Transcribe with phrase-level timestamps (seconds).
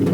[0.00, 0.08] Hier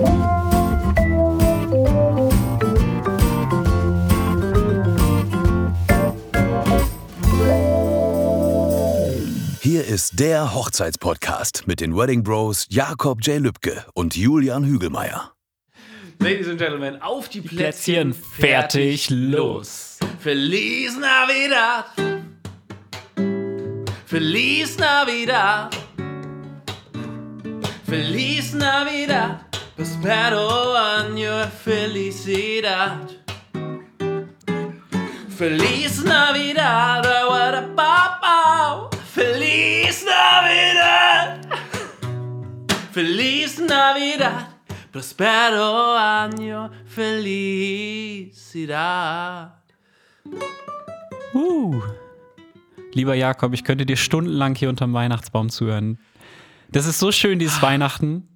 [9.84, 13.40] ist der Hochzeitspodcast mit den Wedding Bros Jakob J.
[13.40, 15.32] Lübke und Julian Hügelmeier.
[16.18, 19.98] Ladies and Gentlemen, auf die Plätzchen, Plätzchen, fertig, los.
[20.18, 21.84] Feliz Navidad.
[24.04, 25.76] Feliz Navidad.
[27.86, 29.45] Feliz Navidad.
[29.76, 33.10] Prospero año felicidad.
[35.28, 37.04] Feliz Navidad.
[37.28, 38.88] What papa.
[39.14, 41.46] Feliz Navidad.
[42.90, 44.48] Feliz Navidad.
[44.90, 48.32] Prospero año felicidad.
[51.34, 51.82] Uh.
[52.94, 55.98] Lieber Jakob, ich könnte dir stundenlang hier unterm Weihnachtsbaum zuhören.
[56.70, 58.26] Das ist so schön, dieses Weihnachten.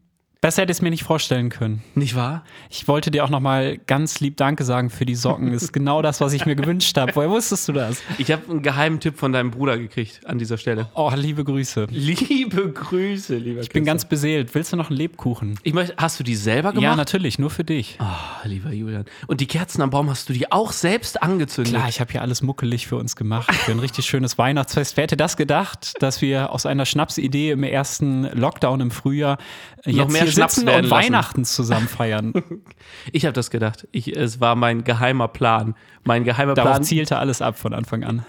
[0.42, 1.82] Besser hätte ich es mir nicht vorstellen können.
[1.94, 2.44] Nicht wahr?
[2.70, 5.52] Ich wollte dir auch noch mal ganz lieb Danke sagen für die Socken.
[5.52, 7.14] Das ist genau das, was ich mir gewünscht habe.
[7.14, 8.00] Woher wusstest du das?
[8.16, 10.88] Ich habe einen geheimen Tipp von deinem Bruder gekriegt an dieser Stelle.
[10.94, 11.88] Oh, liebe Grüße.
[11.90, 14.54] Liebe Grüße, lieber Ich bin ganz beseelt.
[14.54, 15.58] Willst du noch einen Lebkuchen?
[15.62, 16.84] Ich möchte, hast du die selber gemacht?
[16.84, 17.96] Ja, natürlich, nur für dich.
[17.98, 19.04] Ah, lieber Julian.
[19.26, 21.74] Und die Kerzen am Baum hast du die auch selbst angezündet?
[21.74, 23.54] Klar, ich habe hier alles muckelig für uns gemacht.
[23.54, 24.96] Für ein richtig schönes Weihnachtsfest.
[24.96, 29.36] Wer hätte das gedacht, dass wir aus einer Schnapsidee im ersten Lockdown im Frühjahr
[29.84, 31.04] Noch jetzt mehr Schnaps sitzen werden und lassen.
[31.04, 32.32] Weihnachten zusammen feiern?
[33.12, 33.86] Ich habe das gedacht.
[33.92, 35.74] Ich, es war mein geheimer Plan.
[36.04, 36.84] Mein geheimer Darauf Plan.
[36.84, 38.24] zielte alles ab von Anfang an.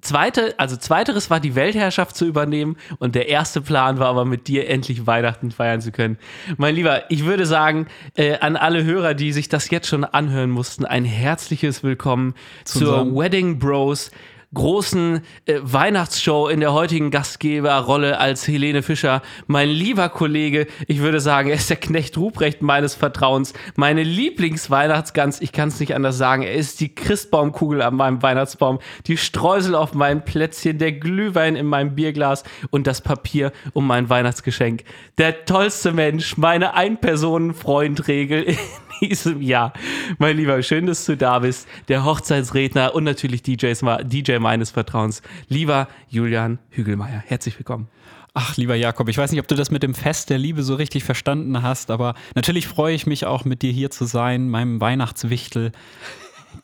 [0.00, 4.46] Zweite, also zweiteres war die Weltherrschaft zu übernehmen und der erste Plan war aber mit
[4.46, 6.18] dir endlich Weihnachten feiern zu können.
[6.56, 10.50] Mein Lieber, ich würde sagen, äh, an alle Hörer, die sich das jetzt schon anhören
[10.50, 14.10] mussten, ein herzliches Willkommen zur Wedding Bros
[14.54, 19.22] großen äh, Weihnachtsshow in der heutigen Gastgeberrolle als Helene Fischer.
[19.46, 23.52] Mein lieber Kollege, ich würde sagen, er ist der Knecht Ruprecht meines Vertrauens.
[23.76, 28.78] Meine Lieblingsweihnachtsgans, ich kann es nicht anders sagen, er ist die Christbaumkugel an meinem Weihnachtsbaum,
[29.06, 34.08] die Streusel auf meinem Plätzchen, der Glühwein in meinem Bierglas und das Papier um mein
[34.08, 34.84] Weihnachtsgeschenk.
[35.18, 38.58] Der tollste Mensch, meine Ein-Personen-Freund-Regel in
[39.00, 39.72] diesem Jahr.
[40.18, 41.68] Mein Lieber, schön, dass du da bist.
[41.88, 45.22] Der Hochzeitsredner und natürlich DJs, DJ meines Vertrauens.
[45.48, 47.88] Lieber Julian Hügelmeier, herzlich willkommen.
[48.36, 50.74] Ach, lieber Jakob, ich weiß nicht, ob du das mit dem Fest der Liebe so
[50.74, 54.80] richtig verstanden hast, aber natürlich freue ich mich auch, mit dir hier zu sein, meinem
[54.80, 55.70] Weihnachtswichtel,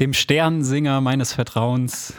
[0.01, 2.15] dem Sternensinger meines Vertrauens.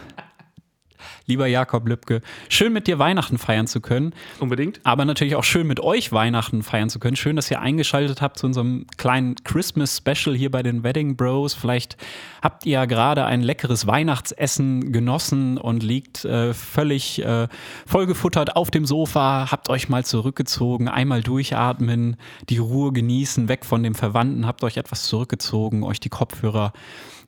[1.26, 4.80] Lieber Jakob Lübke, schön mit dir Weihnachten feiern zu können, Unbedingt.
[4.84, 7.16] aber natürlich auch schön mit euch Weihnachten feiern zu können.
[7.16, 11.54] Schön, dass ihr eingeschaltet habt zu unserem kleinen Christmas-Special hier bei den Wedding Bros.
[11.54, 11.98] Vielleicht
[12.42, 17.48] habt ihr ja gerade ein leckeres Weihnachtsessen genossen und liegt äh, völlig äh,
[17.86, 22.18] vollgefuttert auf dem Sofa, habt euch mal zurückgezogen, einmal durchatmen,
[22.50, 26.74] die Ruhe genießen, weg von dem Verwandten, habt euch etwas zurückgezogen, euch die Kopfhörer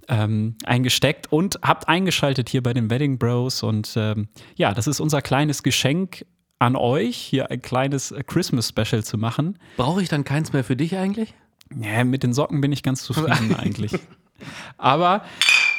[0.08, 3.64] ähm, eingesteckt und habt eingeschaltet hier bei den Wedding Bros.
[3.64, 6.26] Und ähm, ja, das ist unser kleines Geschenk
[6.60, 9.60] an euch, hier ein kleines Christmas-Special zu machen.
[9.78, 11.34] Brauche ich dann keins mehr für dich eigentlich?
[11.76, 13.94] Ja, mit den Socken bin ich ganz zufrieden eigentlich.
[14.78, 15.24] Aber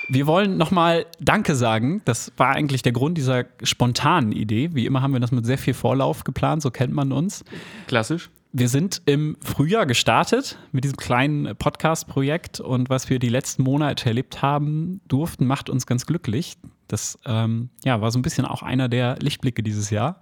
[0.08, 2.02] wir wollen nochmal Danke sagen.
[2.04, 4.70] Das war eigentlich der Grund dieser spontanen Idee.
[4.74, 7.44] Wie immer haben wir das mit sehr viel Vorlauf geplant, so kennt man uns.
[7.86, 8.30] Klassisch.
[8.56, 14.06] Wir sind im Frühjahr gestartet mit diesem kleinen Podcast-Projekt und was wir die letzten Monate
[14.06, 16.56] erlebt haben durften, macht uns ganz glücklich.
[16.86, 20.20] Das ähm, ja, war so ein bisschen auch einer der Lichtblicke dieses Jahr.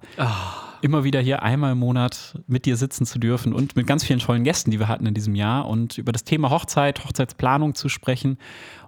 [0.81, 4.21] Immer wieder hier einmal im Monat mit dir sitzen zu dürfen und mit ganz vielen
[4.21, 7.91] tollen Gästen, die wir hatten in diesem Jahr und über das Thema Hochzeit, Hochzeitsplanung zu
[7.91, 8.39] sprechen.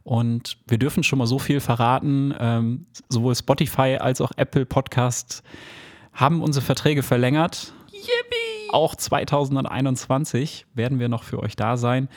[0.05, 2.35] Und wir dürfen schon mal so viel verraten.
[2.39, 5.43] Ähm, sowohl Spotify als auch Apple Podcasts
[6.15, 7.75] haben unsere Verträge verlängert.
[8.75, 12.09] Auch 2021 werden wir noch für euch da sein.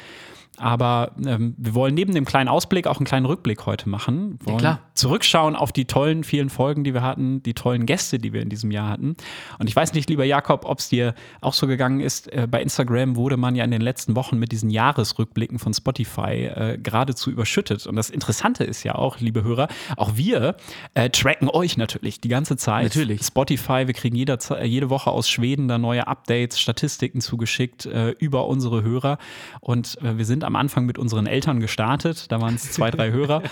[0.57, 4.39] Aber ähm, wir wollen neben dem kleinen Ausblick auch einen kleinen Rückblick heute machen.
[4.39, 4.79] Wir wollen klar.
[4.95, 8.49] zurückschauen auf die tollen vielen Folgen, die wir hatten, die tollen Gäste, die wir in
[8.49, 9.15] diesem Jahr hatten.
[9.59, 12.31] Und ich weiß nicht, lieber Jakob, ob es dir auch so gegangen ist.
[12.33, 16.45] Äh, bei Instagram wurde man ja in den letzten Wochen mit diesen Jahresrückblicken von Spotify
[16.45, 17.85] äh, geradezu überschüttet.
[17.85, 20.55] Und das Interessante ist ja auch, liebe Hörer, auch wir
[20.95, 22.85] äh, tracken euch natürlich die ganze Zeit.
[22.85, 23.21] Natürlich.
[23.23, 28.47] Spotify, wir kriegen jeder, jede Woche aus Schweden da neue Updates, Statistiken zugeschickt äh, über
[28.47, 29.19] unsere Hörer.
[29.59, 32.31] Und äh, wir sind am Anfang mit unseren Eltern gestartet.
[32.31, 33.43] Da waren es zwei, drei Hörer.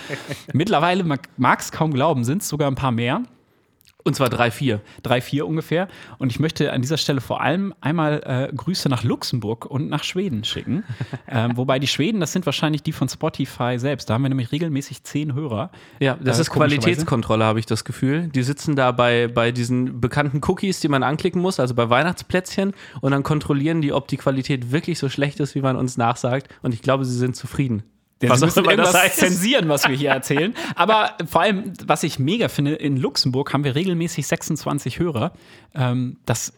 [0.52, 3.22] Mittlerweile, man mag es kaum glauben, sind es sogar ein paar mehr.
[4.06, 4.80] Und zwar drei, vier.
[5.02, 5.88] drei, vier ungefähr.
[6.18, 10.04] Und ich möchte an dieser Stelle vor allem einmal äh, Grüße nach Luxemburg und nach
[10.04, 10.84] Schweden schicken.
[11.28, 14.08] ähm, wobei die Schweden, das sind wahrscheinlich die von Spotify selbst.
[14.08, 15.70] Da haben wir nämlich regelmäßig zehn Hörer.
[15.98, 16.50] Ja, das Äh, ist.
[16.50, 18.28] Qualitätskontrolle, habe ich das Gefühl.
[18.28, 22.74] Die sitzen da bei, bei diesen bekannten Cookies, die man anklicken muss, also bei Weihnachtsplätzchen,
[23.00, 26.48] und dann kontrollieren die, ob die Qualität wirklich so schlecht ist, wie man uns nachsagt.
[26.62, 27.82] Und ich glaube, sie sind zufrieden.
[28.22, 29.16] Ja, Was auch immer das heißt.
[29.18, 30.54] zensieren, was wir hier erzählen.
[30.74, 35.32] Aber vor allem, was ich mega finde, in Luxemburg haben wir regelmäßig 26 Hörer.
[35.74, 36.54] Ähm, das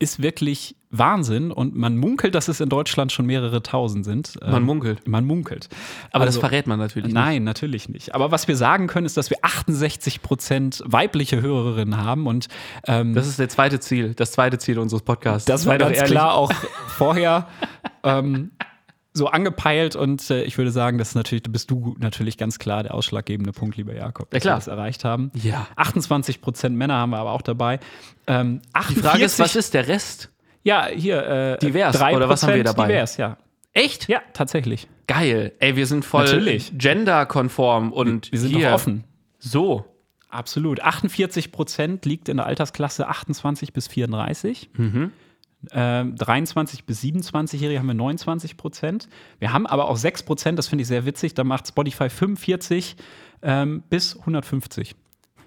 [0.00, 4.38] ist wirklich Wahnsinn und man munkelt, dass es in Deutschland schon mehrere tausend sind.
[4.42, 5.08] Ähm, Man munkelt.
[5.08, 5.68] Man munkelt.
[6.12, 7.14] Aber das Also- verrät man natürlich nicht.
[7.14, 8.14] Nein, natürlich nicht.
[8.14, 12.48] Aber was wir sagen können, ist, dass wir 68 Prozent weibliche Hörerinnen haben und
[12.86, 15.46] ähm, Das ist der zweite Ziel, das zweite Ziel unseres Podcasts.
[15.46, 16.10] das war ganz ehrlich.
[16.12, 16.52] klar auch
[16.96, 17.48] vorher
[18.04, 18.50] ähm,
[19.18, 22.58] so angepeilt und äh, ich würde sagen, das ist natürlich, du bist du natürlich ganz
[22.58, 24.54] klar der ausschlaggebende Punkt, lieber Jakob, dass klar.
[24.54, 25.30] wir das erreicht haben.
[25.34, 25.66] Ja.
[25.76, 27.80] 28 Prozent Männer haben wir aber auch dabei.
[28.26, 30.30] Ähm, Die Frage ist, was ist der Rest?
[30.62, 31.26] Ja, hier.
[31.26, 32.88] Äh, Divers, 3% oder was haben wir dabei?
[32.88, 33.36] Divers, ja.
[33.72, 34.08] Echt?
[34.08, 34.88] Ja, tatsächlich.
[35.06, 35.52] Geil.
[35.60, 36.72] Ey, wir sind voll Natürlich.
[36.76, 39.04] genderkonform und Wir sind hier offen.
[39.38, 39.84] So.
[40.30, 40.82] Absolut.
[40.82, 44.70] 48 Prozent liegt in der Altersklasse 28 bis 34.
[45.72, 49.08] Ähm, 23 bis 27-Jährige haben wir 29 Prozent.
[49.40, 52.96] Wir haben aber auch 6 Prozent, das finde ich sehr witzig, da macht Spotify 45
[53.42, 54.94] ähm, bis 150.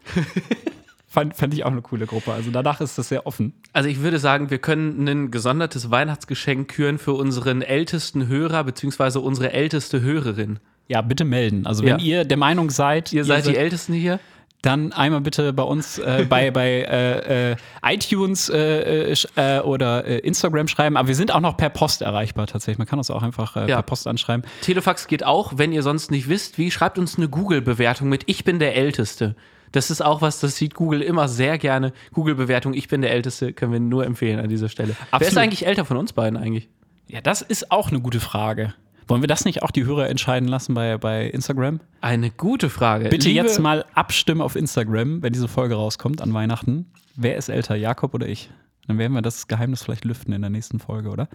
[1.08, 2.34] fand, fand ich auch eine coole Gruppe.
[2.34, 3.54] Also danach ist das sehr offen.
[3.74, 9.20] Also ich würde sagen, wir können ein gesondertes Weihnachtsgeschenk küren für unseren ältesten Hörer beziehungsweise
[9.20, 10.60] unsere älteste Hörerin.
[10.88, 11.66] Ja, bitte melden.
[11.66, 12.06] Also wenn Ja.
[12.06, 14.20] ihr der Meinung seid, Ihr seid die Ältesten hier?
[14.62, 20.06] Dann einmal bitte bei uns äh, bei, bei äh, äh, iTunes äh, äh, äh, oder
[20.06, 20.98] äh, Instagram schreiben.
[20.98, 22.78] Aber wir sind auch noch per Post erreichbar tatsächlich.
[22.78, 23.78] Man kann uns auch einfach äh, Ja.
[23.78, 24.46] per Post anschreiben.
[24.62, 28.44] Telefax geht auch, wenn ihr sonst nicht wisst, wie, schreibt uns eine Google-Bewertung mit Ich
[28.44, 29.36] bin der Älteste.
[29.72, 31.94] Das ist auch was, das sieht Google immer sehr gerne.
[32.14, 34.90] Google-Bewertung, ich bin der Älteste, können wir nur empfehlen an dieser Stelle.
[34.90, 35.38] Wer ist Absolut.
[35.44, 36.70] eigentlich älter von uns beiden eigentlich?
[37.08, 38.74] Ja, das ist auch eine gute Frage.
[39.08, 41.80] Wollen wir das nicht auch die Hörer entscheiden lassen bei, bei Instagram?
[42.02, 43.10] Eine gute Frage.
[43.10, 46.86] Bitte Liebe, jetzt mal abstimmen auf Instagram, wenn diese Folge rauskommt an Weihnachten.
[47.16, 48.50] Wer ist älter, Jakob oder ich?
[48.88, 51.28] Dann werden wir das Geheimnis vielleicht lüften in der nächsten Folge, oder?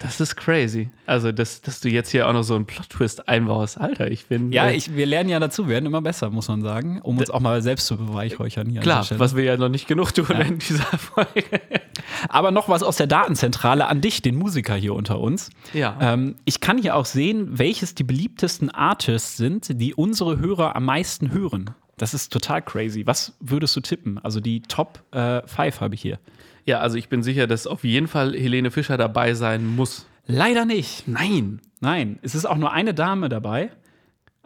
[0.00, 0.90] Das ist crazy.
[1.06, 3.80] Also, dass, dass du jetzt hier auch noch so einen Plot-Twist einbaust.
[3.80, 4.52] Alter, ich bin.
[4.52, 7.30] Ja, äh, ich, wir lernen ja dazu, werden immer besser, muss man sagen, um uns
[7.30, 10.58] auch mal selbst zu beweihräuchern hier Klar, was wir ja noch nicht genug tun in
[10.58, 11.44] dieser Folge.
[12.28, 15.50] Aber noch was aus der Datenzentrale an dich, den Musiker hier unter uns.
[15.72, 15.96] Ja.
[16.00, 20.84] Ähm, ich kann hier auch sehen, welches die beliebtesten Artists sind, die unsere Hörer am
[20.84, 21.70] meisten hören.
[21.96, 23.04] Das ist total crazy.
[23.06, 24.18] Was würdest du tippen?
[24.18, 26.20] Also die Top 5 habe ich hier.
[26.68, 30.06] Ja, also ich bin sicher, dass auf jeden Fall Helene Fischer dabei sein muss.
[30.26, 31.08] Leider nicht.
[31.08, 31.62] Nein.
[31.80, 33.70] Nein, es ist auch nur eine Dame dabei.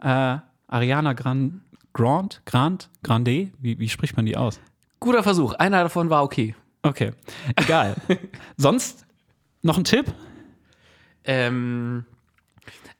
[0.01, 0.37] Äh,
[0.67, 1.59] Ariana Gran
[1.91, 4.61] Grande, Grande, Grande, wie, wie spricht man die aus?
[5.01, 5.55] Guter Versuch.
[5.55, 6.55] Einer davon war okay.
[6.81, 7.11] Okay,
[7.57, 7.95] egal.
[8.55, 9.05] Sonst
[9.61, 10.05] noch ein Tipp?
[11.25, 12.05] Ähm,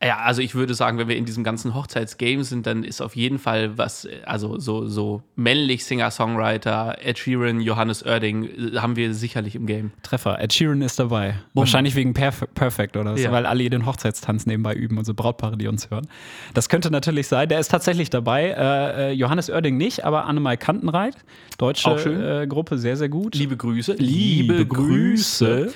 [0.05, 3.15] ja, also ich würde sagen, wenn wir in diesem ganzen Hochzeitsgame sind, dann ist auf
[3.15, 9.13] jeden Fall was, also so, so männlich Singer-Songwriter, Ed Sheeran, Johannes Oerding, äh, haben wir
[9.13, 9.91] sicherlich im Game.
[10.01, 10.39] Treffer.
[10.41, 11.35] Ed Sheeran ist dabei.
[11.53, 13.31] Wahrscheinlich wegen Perf Perfect oder so, Ja.
[13.31, 16.07] weil alle den Hochzeitstanz nebenbei üben und so Brautpaare, die uns hören.
[16.53, 17.47] Das könnte natürlich sein.
[17.50, 18.50] Der ist tatsächlich dabei.
[18.50, 21.15] Äh, äh, Johannes Oerding nicht, aber Annemai Kantenreit,
[21.57, 22.41] deutsche.
[22.44, 23.35] Äh, Gruppe, sehr, sehr gut.
[23.35, 23.95] Liebe Grüße.
[24.00, 25.71] Liebe Grüße.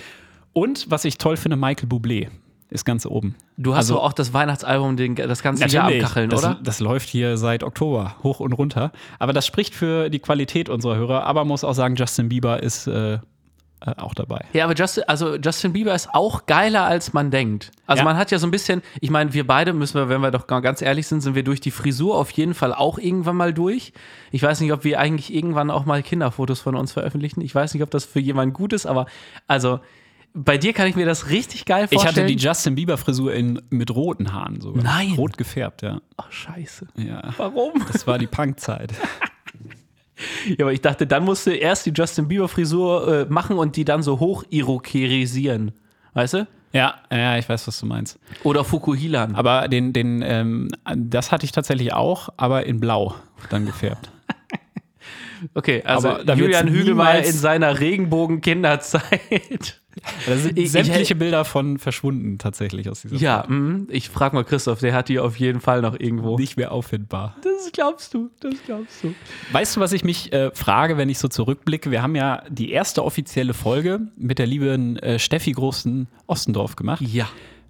[0.53, 2.27] Und was ich toll finde, Michael Bublé
[2.69, 3.35] ist ganz oben.
[3.57, 6.59] Du hast Also- auch das Weihnachtsalbum den, das ganze Jahr am Kacheln, das, oder?
[6.63, 8.91] Das läuft hier seit Oktober hoch und runter.
[9.19, 11.23] Aber das spricht für die Qualität unserer Hörer.
[11.23, 13.19] Aber man muss auch sagen, Justin Bieber ist äh, äh,
[13.97, 14.43] auch dabei.
[14.53, 17.71] Ja, aber Justin, also Justin Bieber ist auch geiler, als man denkt.
[17.85, 18.05] Also Ja.
[18.05, 20.47] man hat ja so ein bisschen, ich meine, wir beide müssen wir, wenn wir doch
[20.47, 23.53] ga- ganz ehrlich sind, sind wir durch die Frisur auf jeden Fall auch irgendwann mal
[23.53, 23.93] durch.
[24.31, 27.39] Ich weiß nicht, ob wir eigentlich irgendwann auch mal Kinderfotos von uns veröffentlichen.
[27.41, 29.05] Ich weiß nicht, ob das für jemanden gut ist, aber
[29.45, 29.79] also
[30.33, 32.25] bei dir kann ich mir das richtig geil Ich vorstellen.
[32.25, 34.83] hatte die Justin Bieber Frisur in, mit roten Haaren sogar.
[34.83, 35.11] Nein.
[35.13, 35.99] Rot gefärbt, ja.
[36.17, 36.87] Ach, scheiße.
[36.97, 37.33] ja.
[37.37, 37.73] Warum?
[37.91, 38.93] Das war die Punkzeit.
[40.47, 43.75] Ja, aber ich dachte, dann musst du erst die Justin Bieber Frisur äh, machen und
[43.75, 45.73] die dann so hoch irokerisieren.
[46.15, 46.47] Weißt du?
[46.73, 48.17] ja, ja, ich weiß, was du meinst.
[48.43, 49.35] Oder Fukuhilan.
[49.35, 53.13] Aber den, den, ähm, das hatte ich tatsächlich auch, aber in Blau
[53.51, 54.09] dann gefärbt.
[55.53, 59.81] Okay, also Julian Hügelmeier niemals- in seiner Regenbogen-Kinderzeit.
[60.25, 63.87] Da sind Ich- ich- sämtliche Bilder von verschwunden tatsächlich aus dieser Ja, mhm.
[63.91, 66.37] ich frage mal Christoph, der hat die auf jeden Fall noch irgendwo.
[66.37, 67.35] Nicht mehr auffindbar.
[67.43, 69.13] Das glaubst du, das glaubst du.
[69.51, 71.91] Weißt du, was ich mich äh, frage, wenn ich so zurückblicke?
[71.91, 77.01] Wir haben ja die erste offizielle Folge mit der lieben äh, Steffi Großen Ostendorf gemacht.
[77.01, 77.27] Ja.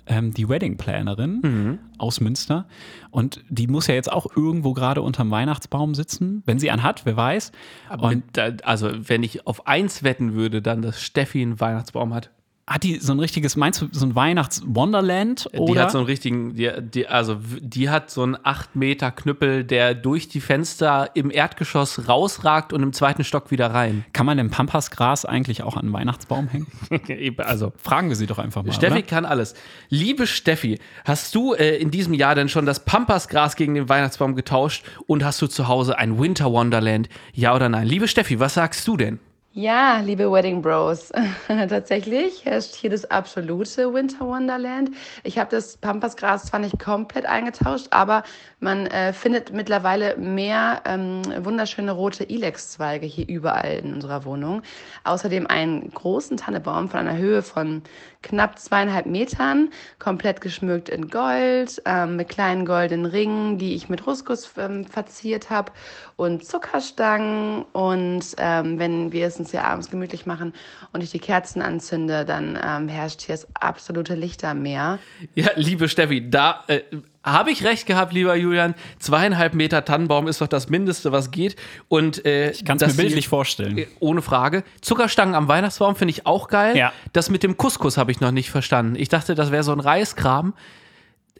[0.07, 1.79] Ähm, die Wedding-Plannerin Mhm.
[1.97, 2.65] aus Münster.
[3.11, 6.43] Und die muss ja jetzt auch irgendwo gerade unterm Weihnachtsbaum sitzen.
[6.45, 7.51] Wenn sie einen hat, wer weiß.
[7.89, 12.13] Aber Und da, also, wenn ich auf eins wetten würde, dann, dass Steffi einen Weihnachtsbaum
[12.13, 12.31] hat.
[12.67, 15.47] Hat die so ein richtiges, meinst du, so ein Weihnachts-Wonderland?
[15.53, 15.83] Die Oder?
[15.83, 19.95] hat so einen richtigen, die, die, also die hat so einen 8 Meter Knüppel, der
[19.95, 24.03] durch die Fenster im Erdgeschoss rausragt und im zweiten Stock wieder rein.
[24.11, 26.67] Kann man denn Pampasgras eigentlich auch an einen Weihnachtsbaum hängen?
[27.37, 28.73] also Fragen wir sie doch einfach mal.
[28.73, 29.01] Steffi oder?
[29.03, 29.55] kann alles.
[29.87, 34.35] Liebe Steffi, hast du äh, in diesem Jahr denn schon das Pampasgras gegen den Weihnachtsbaum
[34.35, 37.07] getauscht und hast du zu Hause ein Winter Wonderland?
[37.33, 37.87] Ja oder nein?
[37.87, 39.19] Liebe Steffi, was sagst du denn?
[39.59, 41.11] Ja, liebe Wedding Bros,
[41.47, 44.91] tatsächlich herrscht hier das absolute Winter Wonderland.
[45.23, 48.21] Ich habe das Pampasgras zwar nicht komplett eingetauscht, aber
[48.59, 54.61] man äh, findet mittlerweile mehr ähm, wunderschöne rote Ilex-Zweige hier überall in unserer Wohnung.
[55.05, 57.81] Außerdem einen großen Tannebaum von einer Höhe von
[58.21, 64.05] knapp zweieinhalb Metern, komplett geschmückt in Gold, ähm, mit kleinen goldenen Ringen, die ich mit
[64.05, 65.71] Ruskus ähm, verziert habe
[66.15, 67.63] und Zuckerstangen.
[67.73, 70.53] Und ähm, wenn wir es uns hier abends gemütlich machen
[70.91, 74.99] und ich die Kerzen anzünde, dann ähm, herrscht hier das absolute Lichtermeer.
[75.35, 76.81] Ja, liebe Steffi, da äh,
[77.23, 78.75] habe ich recht gehabt, lieber Julian.
[78.99, 81.55] Zweieinhalb Meter Tannenbaum ist doch das Mindeste, was geht.
[81.87, 83.85] Und äh, Ich kann es mir bildlich vorstellen.
[83.99, 84.63] Ohne Frage.
[84.81, 86.75] Zuckerstangen am Weihnachtsbaum finde ich auch geil.
[86.75, 86.91] Ja.
[87.13, 88.95] Das mit dem Couscous habe ich noch nicht verstanden.
[88.95, 90.53] Ich dachte, das wäre so ein Reiskram.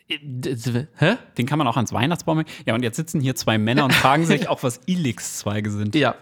[0.08, 0.18] Äh,
[0.96, 1.16] Hä?
[1.38, 2.50] Den kann man auch ans Weihnachtsbaum hängen.
[2.66, 5.96] Ja, und jetzt sitzen hier zwei Männer und fragen sich auch, was Ilix-Zweige sind.
[5.96, 6.16] Ja.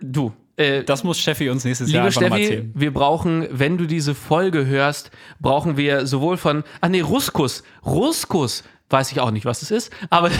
[0.00, 0.32] Du.
[0.56, 2.72] Äh, Das muss Steffi uns nächstes Jahr Liebe einfach mal Steffi, erzählen.
[2.74, 5.10] wir brauchen, wenn du diese Folge hörst,
[5.40, 9.92] brauchen wir sowohl von, ah nee, Ruskus, Ruskus, weiß ich auch nicht, was es ist,
[10.10, 10.30] aber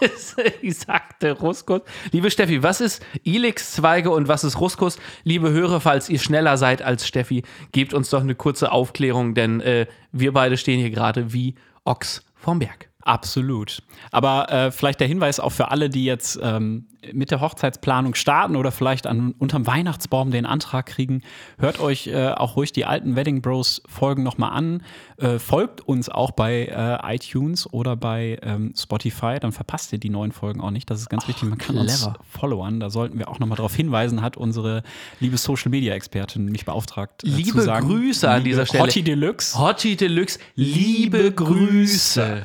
[0.62, 1.80] ich sagte Ruskus.
[2.12, 4.98] Liebe Steffi, was ist Ilix-Zweige und was ist Ruskus?
[5.24, 7.42] Liebe Hörer, falls ihr schneller seid als Steffi,
[7.72, 11.54] gebt uns doch eine kurze Aufklärung, denn äh, wir beide stehen hier gerade wie
[11.84, 12.90] Ochs vom Berg.
[13.06, 13.84] Absolut.
[14.10, 18.56] Aber äh, vielleicht der Hinweis auch für alle, die jetzt ähm, mit der Hochzeitsplanung starten
[18.56, 21.22] oder vielleicht an, unterm Weihnachtsbaum den Antrag kriegen.
[21.56, 24.82] Hört euch äh, auch ruhig die alten Wedding Bros Folgen nochmal an.
[25.18, 30.10] Äh, folgt uns auch bei äh, iTunes oder bei ähm, Spotify, dann verpasst ihr die
[30.10, 30.90] neuen Folgen auch nicht.
[30.90, 31.48] Das ist ganz wichtig.
[31.48, 32.18] Man kann uns clever.
[32.28, 32.80] followern.
[32.80, 34.82] Da sollten wir auch nochmal darauf hinweisen, hat unsere
[35.20, 37.22] liebe Social Media Expertin mich beauftragt.
[37.22, 38.82] Äh, Liebe zu sagen, Grüße an liebe dieser Stelle.
[38.82, 39.56] Hottie Deluxe.
[39.56, 42.42] Hottie Deluxe, liebe Grüße.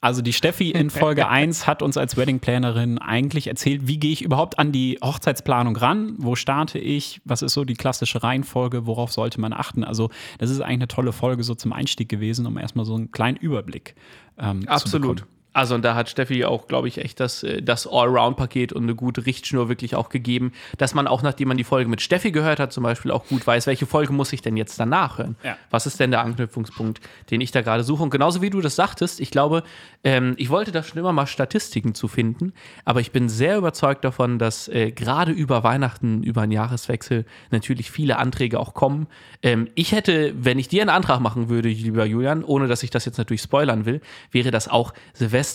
[0.00, 4.22] Also die Steffi in Folge 1 hat uns als Wedding-Plannerin eigentlich erzählt, wie gehe ich
[4.22, 6.14] überhaupt an die Hochzeitsplanung ran?
[6.18, 7.20] Wo starte ich?
[7.24, 8.86] Was ist so die klassische Reihenfolge?
[8.86, 9.84] Worauf sollte man achten?
[9.84, 13.10] Also das ist eigentlich eine tolle Folge so zum Einstieg gewesen, um erstmal so einen
[13.10, 13.94] kleinen Überblick
[14.38, 15.16] ähm, zu Absolut.
[15.16, 15.35] bekommen.
[15.56, 18.94] Also und da hat Steffi auch, glaube ich, echt das, äh, das Allround-Paket und eine
[18.94, 22.60] gute Richtschnur wirklich auch gegeben, dass man auch, nachdem man die Folge mit Steffi gehört
[22.60, 25.36] hat, zum Beispiel auch gut weiß, welche Folge muss ich denn jetzt danach hören?
[25.42, 25.56] Ja.
[25.70, 28.02] Was ist denn der Anknüpfungspunkt, den ich da gerade suche?
[28.02, 29.62] Und genauso wie du das sagtest, ich glaube,
[30.04, 32.52] ähm, ich wollte da schon immer mal Statistiken zu finden,
[32.84, 37.90] aber ich bin sehr überzeugt davon, dass äh, gerade über Weihnachten, über einen Jahreswechsel natürlich
[37.90, 39.06] viele Anträge auch kommen.
[39.42, 42.90] Ähm, ich hätte, wenn ich dir einen Antrag machen würde, lieber Julian, ohne dass ich
[42.90, 45.45] das jetzt natürlich spoilern will, wäre das auch Silvester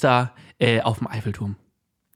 [0.60, 1.56] äh, auf dem Eiffelturm.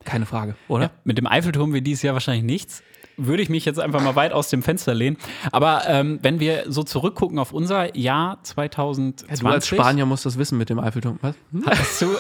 [0.04, 0.86] Keine Frage, oder?
[0.86, 2.84] Ja, mit dem Eiffelturm wie dieses Jahr wahrscheinlich nichts.
[3.18, 5.18] Würde ich mich jetzt einfach mal weit aus dem Fenster lehnen.
[5.52, 9.40] Aber ähm, wenn wir so zurückgucken auf unser Jahr 2020.
[9.40, 11.18] Du als Spanier musst das wissen mit dem Eiffelturm.
[11.22, 11.36] Was?
[11.52, 11.64] Hm?
[11.66, 12.08] Hast du,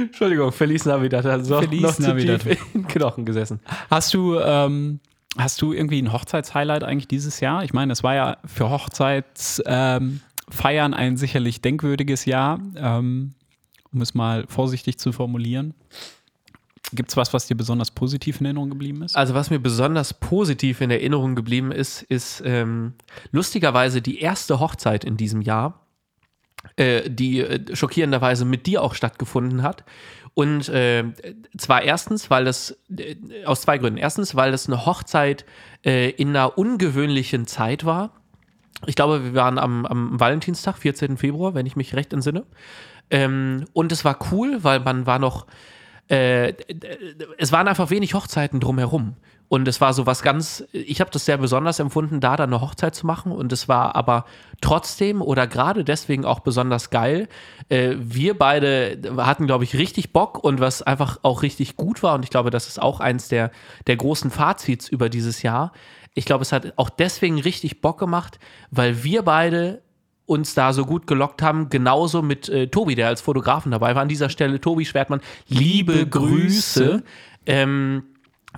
[0.00, 1.24] Entschuldigung, Feliz Navidad.
[1.24, 2.42] hat so Feliz noch zu Navidad.
[2.42, 3.60] tief in Knochen gesessen.
[3.90, 5.00] Hast du, ähm,
[5.36, 7.64] hast du irgendwie ein Hochzeitshighlight eigentlich dieses Jahr?
[7.64, 13.34] Ich meine, es war ja für Hochzeitsfeiern ähm, Feiern ein sicherlich denkwürdiges Jahr, ähm,
[13.92, 15.74] um es mal vorsichtig zu formulieren.
[16.92, 19.16] Gibt es was, was dir besonders positiv in Erinnerung geblieben ist?
[19.16, 22.94] Also was mir besonders positiv in Erinnerung geblieben ist, ist ähm,
[23.32, 25.80] lustigerweise die erste Hochzeit in diesem Jahr,
[26.76, 29.84] äh, die äh, schockierenderweise mit dir auch stattgefunden hat.
[30.34, 31.04] Und äh,
[31.56, 33.98] zwar erstens, weil das, äh, aus zwei Gründen.
[33.98, 35.44] Erstens, weil das eine Hochzeit
[35.84, 38.12] äh, in einer ungewöhnlichen Zeit war.
[38.86, 41.16] Ich glaube, wir waren am, am Valentinstag, 14.
[41.16, 42.44] Februar, wenn ich mich recht entsinne.
[43.10, 45.46] Ähm, und es war cool, weil man war noch,
[46.08, 46.52] äh,
[47.38, 49.16] es waren einfach wenig Hochzeiten drumherum.
[49.48, 52.60] Und es war so was ganz, ich habe das sehr besonders empfunden, da dann eine
[52.60, 53.30] Hochzeit zu machen.
[53.30, 54.24] Und es war aber
[54.60, 57.28] trotzdem oder gerade deswegen auch besonders geil.
[57.68, 62.16] Äh, wir beide hatten, glaube ich, richtig Bock und was einfach auch richtig gut war.
[62.16, 63.52] Und ich glaube, das ist auch eins der,
[63.86, 65.72] der großen Fazits über dieses Jahr.
[66.16, 68.38] Ich glaube, es hat auch deswegen richtig Bock gemacht,
[68.70, 69.82] weil wir beide
[70.24, 74.02] uns da so gut gelockt haben, genauso mit äh, Tobi, der als Fotografen dabei war.
[74.02, 77.02] An dieser Stelle, Tobi Schwertmann, liebe Grüße.
[77.44, 78.04] Ähm,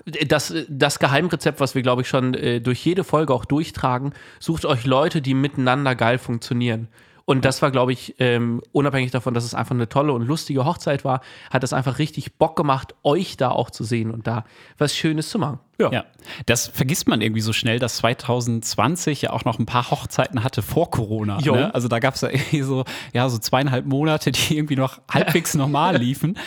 [0.05, 4.65] das, das Geheimrezept, was wir, glaube ich, schon äh, durch jede Folge auch durchtragen, sucht
[4.65, 6.87] euch Leute, die miteinander geil funktionieren.
[7.29, 10.65] Und das war, glaube ich, ähm, unabhängig davon, dass es einfach eine tolle und lustige
[10.65, 11.21] Hochzeit war,
[11.51, 14.47] hat es einfach richtig Bock gemacht, euch da auch zu sehen und da
[14.79, 15.59] was Schönes zu machen.
[15.79, 15.93] Ja.
[15.93, 16.05] ja.
[16.47, 20.63] das vergisst man irgendwie so schnell, dass 2020 ja auch noch ein paar Hochzeiten hatte
[20.63, 21.39] vor Corona.
[21.53, 21.75] Ne?
[21.75, 25.55] Also da gab es ja irgendwie so, ja, so zweieinhalb Monate, die irgendwie noch halbwegs
[25.55, 26.39] normal liefen.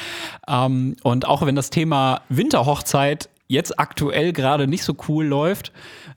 [0.47, 5.73] Ähm, und auch wenn das Thema Winterhochzeit jetzt aktuell gerade nicht so cool läuft,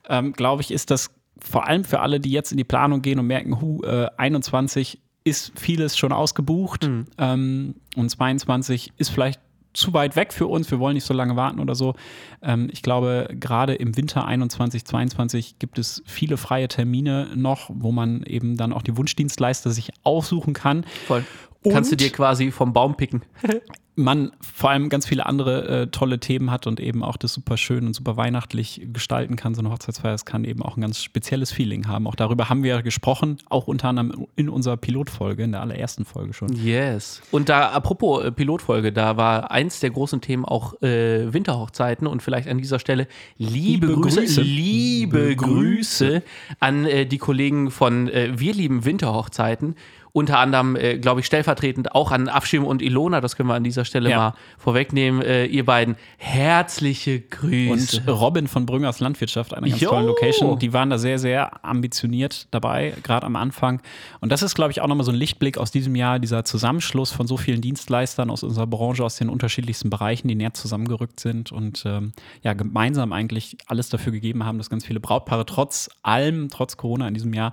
[0.09, 3.19] ähm, glaube ich, ist das vor allem für alle, die jetzt in die Planung gehen
[3.19, 7.05] und merken, hu, äh, 21 ist vieles schon ausgebucht mhm.
[7.17, 9.41] ähm, und 22 ist vielleicht
[9.75, 11.95] zu weit weg für uns, wir wollen nicht so lange warten oder so.
[12.41, 17.91] Ähm, ich glaube, gerade im Winter 21, 22 gibt es viele freie Termine noch, wo
[17.91, 20.85] man eben dann auch die Wunschdienstleister sich aussuchen kann.
[21.07, 21.25] Voll.
[21.65, 23.23] Und Kannst du dir quasi vom Baum picken.
[23.95, 27.55] man vor allem ganz viele andere äh, tolle Themen hat und eben auch das super
[27.57, 29.55] schön und super weihnachtlich gestalten kann.
[29.55, 32.07] So eine Hochzeitsfeier, es kann eben auch ein ganz spezielles Feeling haben.
[32.07, 36.33] Auch darüber haben wir gesprochen, auch unter anderem in unserer Pilotfolge, in der allerersten Folge
[36.33, 36.53] schon.
[36.53, 37.21] Yes.
[37.31, 42.21] Und da, apropos äh, Pilotfolge, da war eins der großen Themen auch äh, Winterhochzeiten und
[42.21, 43.07] vielleicht an dieser Stelle
[43.37, 46.23] liebe, liebe Grüße, Grüße, liebe Grüße
[46.59, 49.75] an äh, die Kollegen von äh, Wir lieben Winterhochzeiten
[50.15, 53.65] unter anderem, äh, glaube ich, stellvertretend auch an Afshim und Ilona, das können wir an
[53.65, 54.17] dieser Stelle ja.
[54.17, 58.01] mal vorwegnehmen, äh, ihr beiden herzliche Grüße.
[58.05, 59.89] Und Robin von Brüngers Landwirtschaft, einer ganz jo.
[59.89, 63.81] tollen Location, die waren da sehr, sehr ambitioniert dabei, gerade am Anfang.
[64.21, 67.11] Und das ist, glaube ich, auch nochmal so ein Lichtblick aus diesem Jahr, dieser Zusammenschluss
[67.11, 71.51] von so vielen Dienstleistern aus unserer Branche, aus den unterschiedlichsten Bereichen, die näher zusammengerückt sind
[71.51, 76.47] und ähm, ja, gemeinsam eigentlich alles dafür gegeben haben, dass ganz viele Brautpaare trotz allem,
[76.47, 77.51] trotz Corona in diesem Jahr,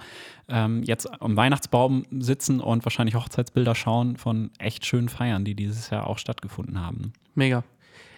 [0.48, 5.90] ähm, jetzt am Weihnachtsbaum sitzen und wahrscheinlich Hochzeitsbilder schauen von echt schönen Feiern, die dieses
[5.90, 7.12] Jahr auch stattgefunden haben.
[7.34, 7.64] Mega.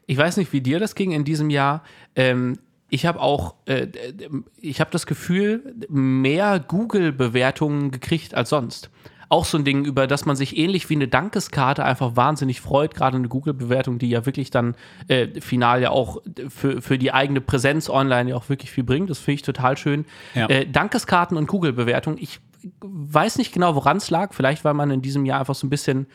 [0.07, 1.83] Ich weiß nicht, wie dir das ging in diesem Jahr.
[2.14, 2.59] Ähm,
[2.90, 3.88] ich habe auch, äh,
[4.61, 8.90] ich habe das Gefühl, mehr Google-Bewertungen gekriegt als sonst
[9.34, 12.94] auch so ein Ding, über das man sich ähnlich wie eine Dankeskarte einfach wahnsinnig freut,
[12.94, 14.76] gerade eine Google-Bewertung, die ja wirklich dann
[15.08, 19.10] äh, final ja auch für, für die eigene Präsenz online ja auch wirklich viel bringt.
[19.10, 20.06] Das finde ich total schön.
[20.34, 20.46] Ja.
[20.46, 22.16] Äh, Dankeskarten und Google-Bewertung.
[22.18, 22.38] Ich
[22.80, 24.32] weiß nicht genau, woran es lag.
[24.34, 26.06] Vielleicht, weil man in diesem Jahr einfach so ein bisschen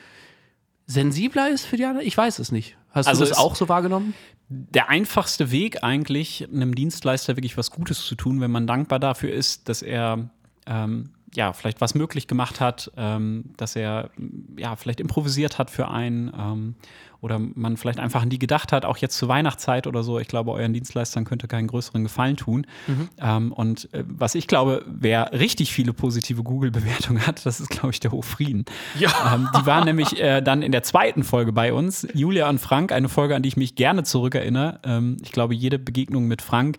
[0.86, 2.08] sensibler ist für die anderen.
[2.08, 2.78] Ich weiß es nicht.
[2.92, 4.14] Hast also du das auch so wahrgenommen?
[4.48, 9.34] Der einfachste Weg eigentlich, einem Dienstleister wirklich was Gutes zu tun, wenn man dankbar dafür
[9.34, 10.30] ist, dass er
[10.66, 14.10] ähm, ja, vielleicht was möglich gemacht hat, ähm, dass er
[14.58, 16.76] ja vielleicht improvisiert hat für einen ähm,
[17.22, 20.20] oder man vielleicht einfach an die gedacht hat, auch jetzt zur Weihnachtszeit oder so.
[20.20, 22.66] Ich glaube, euren Dienstleistern könnte keinen größeren Gefallen tun.
[22.88, 23.10] Mhm.
[23.20, 27.92] Ähm, und äh, was ich glaube, wer richtig viele positive Google-Bewertungen hat, das ist, glaube
[27.92, 28.66] ich, der Hofrieden.
[28.98, 29.36] Ja.
[29.36, 32.92] Ähm, die waren nämlich äh, dann in der zweiten Folge bei uns, Julia und Frank,
[32.92, 34.80] eine Folge, an die ich mich gerne zurückerinnere.
[34.84, 36.78] Ähm, ich glaube, jede Begegnung mit Frank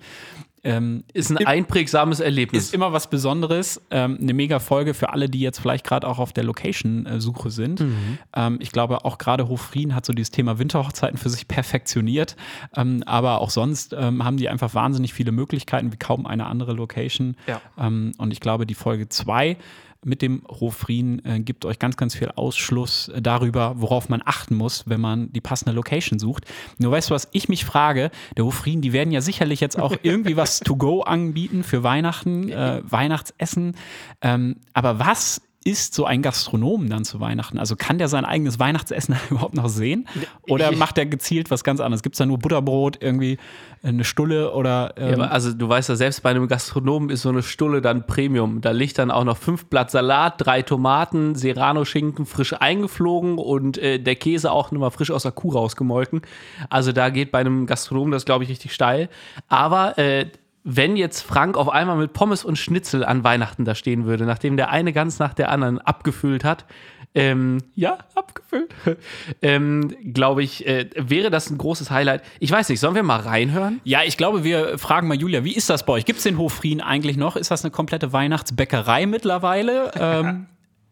[0.62, 2.64] ähm, ist ein einprägsames Erlebnis.
[2.64, 3.80] Ist immer was Besonderes.
[3.90, 7.80] Ähm, eine mega Folge für alle, die jetzt vielleicht gerade auch auf der Location-Suche sind.
[7.80, 8.18] Mhm.
[8.34, 12.36] Ähm, ich glaube, auch gerade Hofrien hat so dieses Thema Winterhochzeiten für sich perfektioniert.
[12.76, 16.72] Ähm, aber auch sonst ähm, haben die einfach wahnsinnig viele Möglichkeiten, wie kaum eine andere
[16.72, 17.36] Location.
[17.46, 17.60] Ja.
[17.78, 19.56] Ähm, und ich glaube, die Folge 2
[20.04, 24.84] mit dem Hofrien äh, gibt euch ganz, ganz viel Ausschluss darüber, worauf man achten muss,
[24.88, 26.44] wenn man die passende Location sucht.
[26.78, 28.10] Nur weißt du, was ich mich frage?
[28.36, 32.48] Der Hofrien, die werden ja sicherlich jetzt auch irgendwie was to go anbieten für Weihnachten,
[32.48, 33.76] äh, Weihnachtsessen.
[34.22, 37.58] Ähm, aber was isst so ein Gastronom dann zu Weihnachten?
[37.58, 40.08] Also kann der sein eigenes Weihnachtsessen überhaupt noch sehen?
[40.48, 42.02] Oder macht er gezielt was ganz anderes?
[42.02, 43.38] Gibt es da nur Butterbrot, irgendwie
[43.82, 44.94] eine Stulle oder.
[44.96, 48.06] Ähm ja, also du weißt ja, selbst bei einem Gastronomen ist so eine Stulle dann
[48.06, 48.60] Premium.
[48.60, 53.98] Da liegt dann auch noch fünf Blatt Salat, drei Tomaten, Serrano-Schinken frisch eingeflogen und äh,
[53.98, 56.22] der Käse auch nochmal frisch aus der Kuh rausgemolken.
[56.68, 59.08] Also da geht bei einem Gastronomen das, glaube ich, richtig steil.
[59.48, 60.26] Aber äh,
[60.62, 64.56] wenn jetzt Frank auf einmal mit Pommes und Schnitzel an Weihnachten da stehen würde, nachdem
[64.56, 66.66] der eine ganz nach der anderen abgefüllt hat,
[67.14, 68.72] ähm, ja, abgefüllt,
[69.42, 72.22] ähm, glaube ich, äh, wäre das ein großes Highlight.
[72.38, 73.80] Ich weiß nicht, sollen wir mal reinhören?
[73.84, 76.04] Ja, ich glaube, wir fragen mal Julia, wie ist das bei euch?
[76.04, 77.36] Gibt es den Hofrien eigentlich noch?
[77.36, 79.90] Ist das eine komplette Weihnachtsbäckerei mittlerweile?
[79.98, 80.46] ähm,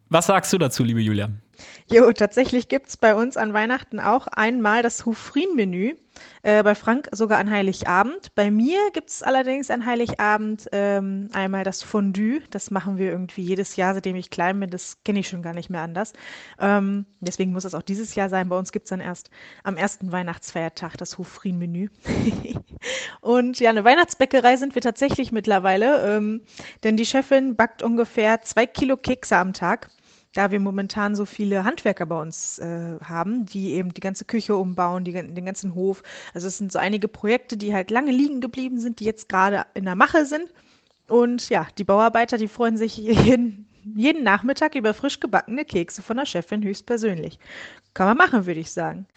[0.09, 1.29] was sagst du dazu, liebe Julia?
[1.91, 5.95] Jo, tatsächlich gibt es bei uns an Weihnachten auch einmal das Hufrin-Menü.
[6.43, 8.35] Äh, bei Frank sogar an Heiligabend.
[8.35, 12.43] Bei mir gibt es allerdings an Heiligabend ähm, einmal das Fondue.
[12.51, 14.69] Das machen wir irgendwie jedes Jahr, seitdem ich klein bin.
[14.69, 16.13] Das kenne ich schon gar nicht mehr anders.
[16.59, 18.51] Ähm, deswegen muss es auch dieses Jahr sein.
[18.51, 19.31] Bei uns gibt es dann erst
[19.63, 21.89] am ersten Weihnachtsfeiertag das Hofrin-Menü.
[23.23, 26.43] Und ja, eine Weihnachtsbäckerei sind wir tatsächlich mittlerweile, ähm,
[26.85, 29.89] denn die Chefin backt ungefähr zwei Kilo Kekse am Tag.
[30.39, 34.55] Da wir momentan so viele Handwerker bei uns äh, haben, die eben die ganze Küche
[34.55, 36.05] umbauen, die, den ganzen Hof.
[36.33, 39.67] Also es sind so einige Projekte, die halt lange liegen geblieben sind, die jetzt gerade
[39.75, 40.49] in der Mache sind.
[41.09, 46.19] Und ja, die Bauarbeiter, die freuen sich jeden, jeden Nachmittag über frisch gebackene Kekse von
[46.19, 47.41] der Chefin höchstpersönlich.
[47.93, 49.09] Kann man machen, würde ich sagen.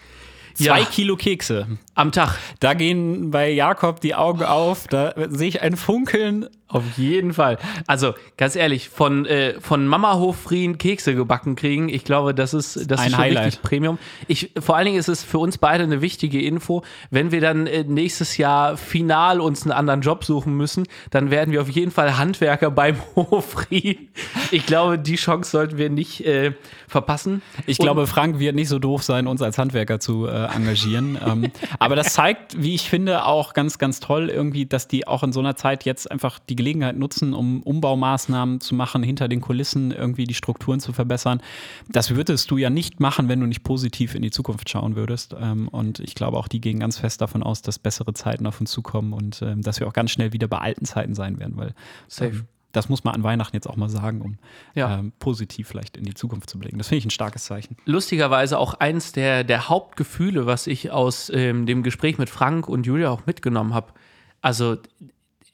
[0.54, 0.86] Zwei Ja.
[0.86, 1.68] Kilo Kekse.
[1.96, 2.38] Am Tag.
[2.60, 4.88] Da gehen bei Jakob die Augen auf.
[4.88, 6.48] Da sehe ich ein Funkeln.
[6.68, 7.58] Auf jeden Fall.
[7.86, 12.90] Also, ganz ehrlich, von, äh, von Mama Hofrien Kekse gebacken kriegen, ich glaube, das ist,
[12.90, 13.46] das Ein ist schon Highlight.
[13.48, 14.00] richtig Premium.
[14.30, 16.82] Ich, vor allen Dingen ist es für uns beide eine wichtige Info.
[17.10, 21.52] Wenn wir dann äh, nächstes Jahr final uns einen anderen Job suchen müssen, dann werden
[21.52, 24.08] wir auf jeden Fall Handwerker beim Hofrien.
[24.52, 26.54] Ich glaube, die Chance sollten wir nicht äh,
[26.88, 27.42] verpassen.
[27.66, 31.18] Ich Und- glaube, Frank wird nicht so doof sein, uns als Handwerker zu äh, engagieren.
[31.26, 35.24] ähm, aber das zeigt, wie ich finde, auch ganz, ganz toll irgendwie, dass die auch
[35.24, 39.42] in so einer Zeit jetzt einfach die Gelegenheit nutzen, um Umbaumaßnahmen zu machen, hinter den
[39.42, 41.42] Kulissen irgendwie die Strukturen zu verbessern.
[41.90, 45.36] Das würdest du ja nicht machen, wenn du nicht positiv in die Zukunft schauen würdest.
[45.40, 48.60] Ähm, und ich glaube, auch die gehen ganz fest davon aus, dass bessere Zeiten auf
[48.60, 51.58] uns zukommen und ähm, dass wir auch ganz schnell wieder bei alten Zeiten sein werden,
[51.58, 51.74] weil
[52.08, 52.44] Safe.
[52.72, 54.38] Das muss man an Weihnachten jetzt auch mal sagen, um
[54.76, 55.00] Ja.
[55.00, 56.78] ähm, positiv vielleicht in die Zukunft zu blicken.
[56.78, 57.76] Das finde ich ein starkes Zeichen.
[57.86, 62.86] lustigerweise auch eins der, der Hauptgefühle, was ich aus ähm, dem Gespräch mit Frank und
[62.86, 63.94] Julia auch mitgenommen habe.
[64.42, 64.78] Also,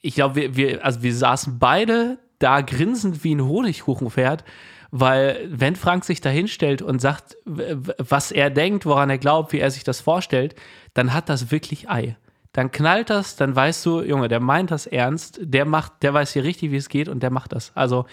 [0.00, 4.44] ich glaube, wir, wir, also wir saßen beide da grinsend wie ein Honigkuchenpferd,
[4.90, 9.58] weil wenn Frank sich da hinstellt und sagt, was er denkt, woran er glaubt, wie
[9.58, 10.54] er sich das vorstellt,
[10.94, 12.16] dann hat das wirklich Ei.
[12.58, 16.32] Dann knallt das, dann weißt du, Junge, der meint das ernst, der macht, der weiß
[16.32, 17.70] hier richtig, wie es geht und der macht das.
[17.76, 18.06] Also,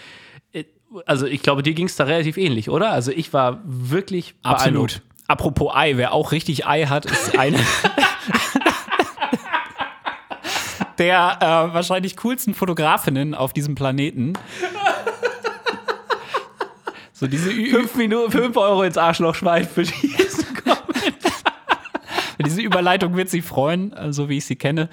[0.52, 0.62] äh,
[1.04, 2.92] also ich glaube, dir ging es da relativ ähnlich, oder?
[2.92, 5.02] Also ich war wirklich Absolut.
[5.26, 7.58] Apropos Ei, wer auch richtig Ei hat, ist eine
[10.98, 14.34] der äh, wahrscheinlich coolsten Fotografinnen auf diesem Planeten.
[17.18, 20.25] So diese Ü Fünf, Minuten, fünf Euro ins Arschloch schweift für diesen
[22.46, 24.88] Diese Überleitung wird sie freuen, so wie ich sie kenne.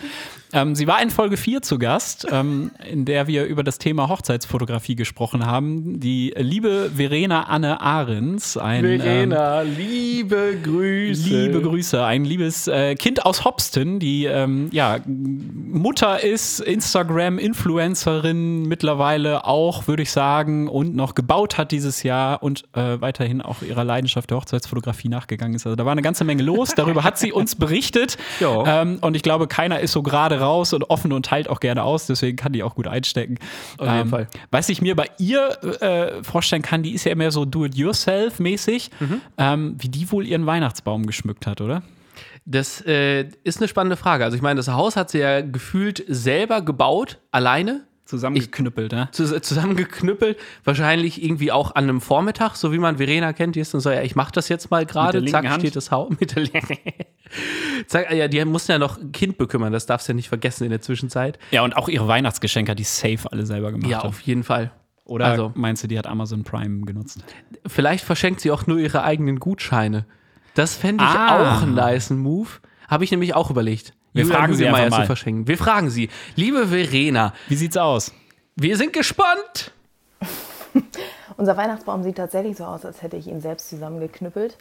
[0.54, 4.08] Ähm, sie war in Folge 4 zu Gast, ähm, in der wir über das Thema
[4.08, 6.00] Hochzeitsfotografie gesprochen haben.
[6.00, 11.28] Die liebe Verena Anne Ahrens, ein ähm, Verena, liebe Grüße.
[11.28, 19.46] Liebe Grüße, ein liebes äh, Kind aus Hopston, die ähm, ja, Mutter ist, Instagram-Influencerin mittlerweile
[19.46, 23.84] auch, würde ich sagen, und noch gebaut hat dieses Jahr und äh, weiterhin auch ihrer
[23.84, 25.66] Leidenschaft der Hochzeitsfotografie nachgegangen ist.
[25.66, 29.24] Also da war eine ganze Menge los, darüber hat sie uns berichtet ähm, und ich
[29.24, 32.54] glaube, keiner ist so gerade raus und offen und teilt auch gerne aus, deswegen kann
[32.54, 33.38] die auch gut einstecken.
[33.78, 34.28] Auf jeden ähm, Fall.
[34.52, 35.50] Was ich mir bei ihr
[35.82, 39.22] äh, vorstellen kann, die ist ja immer so do-it-yourself-mäßig, Mhm.
[39.38, 41.82] ähm, wie die wohl ihren Weihnachtsbaum geschmückt hat, oder?
[42.46, 44.26] Das äh, ist eine spannende Frage.
[44.26, 47.86] Also ich meine, das Haus hat sie ja gefühlt selber gebaut, alleine.
[48.06, 49.08] Zusammengeknüppelt, ne?
[49.14, 53.74] zus- zusammengeknüppelt, wahrscheinlich irgendwie auch an einem Vormittag, so wie man Verena kennt, die ist
[53.74, 55.62] dann so, ja, ich mach das jetzt mal gerade, zack, Hand.
[55.62, 56.44] steht das Haus mit der
[57.88, 60.64] Zack, ja, die mussten ja noch ein Kind bekümmern, das darfst du ja nicht vergessen
[60.64, 61.40] in der Zwischenzeit.
[61.52, 63.90] Ja, und auch ihre Weihnachtsgeschenke hat die safe alle selber gemacht.
[63.90, 64.06] Ja, hat.
[64.06, 64.72] auf jeden Fall.
[65.06, 67.24] Oder also, meinst du, die hat Amazon Prime genutzt?
[67.68, 70.06] vielleicht verschenkt sie auch nur ihre eigenen Gutscheine.
[70.56, 71.58] Das fände ich Ah.
[71.58, 72.50] auch einen nice Move.
[72.88, 73.94] Habe ich nämlich auch überlegt.
[74.14, 75.00] Wir Julian fragen sie einfach mal.
[75.02, 75.48] zu verschenken.
[75.48, 76.10] Wir fragen sie.
[76.36, 78.14] Liebe Verena, Wie sieht's aus?
[78.56, 79.72] wir sind gespannt.
[81.38, 84.58] Unser Weihnachtsbaum sieht tatsächlich so aus, als hätte ich ihn selbst zusammengeknüppelt.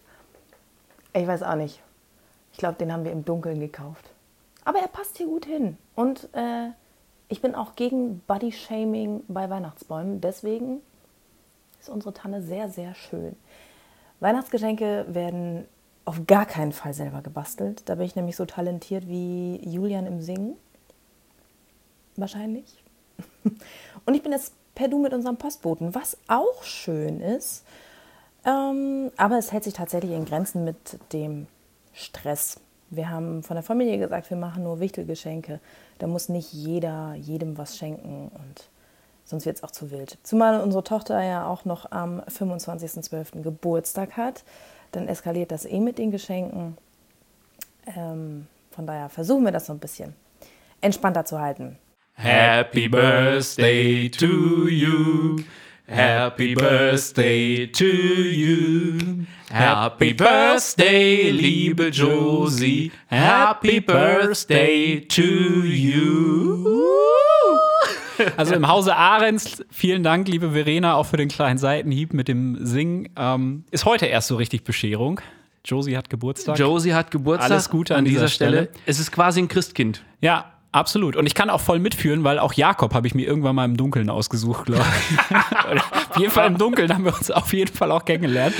[1.14, 1.80] Ich weiß auch nicht.
[2.52, 4.10] Ich glaube, den haben wir im Dunkeln gekauft.
[4.64, 5.76] Aber er passt hier gut hin.
[5.94, 6.68] Und äh,
[7.28, 10.20] ich bin auch gegen Body-Shaming bei Weihnachtsbäumen.
[10.20, 10.80] Deswegen
[11.80, 13.34] ist unsere Tanne sehr, sehr schön.
[14.20, 15.66] Weihnachtsgeschenke werden
[16.04, 17.82] auf gar keinen Fall selber gebastelt.
[17.86, 20.56] Da bin ich nämlich so talentiert wie Julian im Singen.
[22.16, 22.82] Wahrscheinlich.
[24.04, 27.64] Und ich bin jetzt per Du mit unserem Postboten, was auch schön ist.
[28.44, 31.46] Ähm, aber es hält sich tatsächlich in Grenzen mit dem
[31.92, 32.60] Stress.
[32.90, 35.60] Wir haben von der Familie gesagt, wir machen nur Wichtelgeschenke.
[35.98, 38.68] Da muss nicht jeder jedem was schenken und
[39.24, 40.18] sonst wird es auch zu wild.
[40.22, 43.42] Zumal unsere Tochter ja auch noch am 25.12.
[43.42, 44.44] Geburtstag hat.
[44.90, 46.76] Dann eskaliert das eh mit den Geschenken.
[47.96, 50.14] Ähm, von daher versuchen wir das so ein bisschen
[50.80, 51.78] entspannter zu halten.
[52.14, 55.36] Happy Birthday to you.
[55.86, 59.26] Happy Birthday to you.
[59.50, 62.92] Happy Birthday, liebe Josie.
[63.08, 66.68] Happy Birthday to you.
[68.36, 72.64] Also im Hause Ahrens, vielen Dank, liebe Verena, auch für den kleinen Seitenhieb mit dem
[72.64, 73.08] Singen.
[73.16, 75.20] Ähm, ist heute erst so richtig Bescherung.
[75.64, 76.56] Josie hat Geburtstag.
[76.56, 77.50] Josie hat Geburtstag.
[77.50, 78.68] Alles Gute an dieser Stelle.
[78.86, 80.04] Es ist quasi ein Christkind.
[80.20, 81.16] Ja, Absolut.
[81.16, 83.76] Und ich kann auch voll mitführen, weil auch Jakob habe ich mir irgendwann mal im
[83.76, 85.36] Dunkeln ausgesucht, glaube ich.
[86.10, 88.54] auf jeden Fall im Dunkeln haben wir uns auf jeden Fall auch kennengelernt.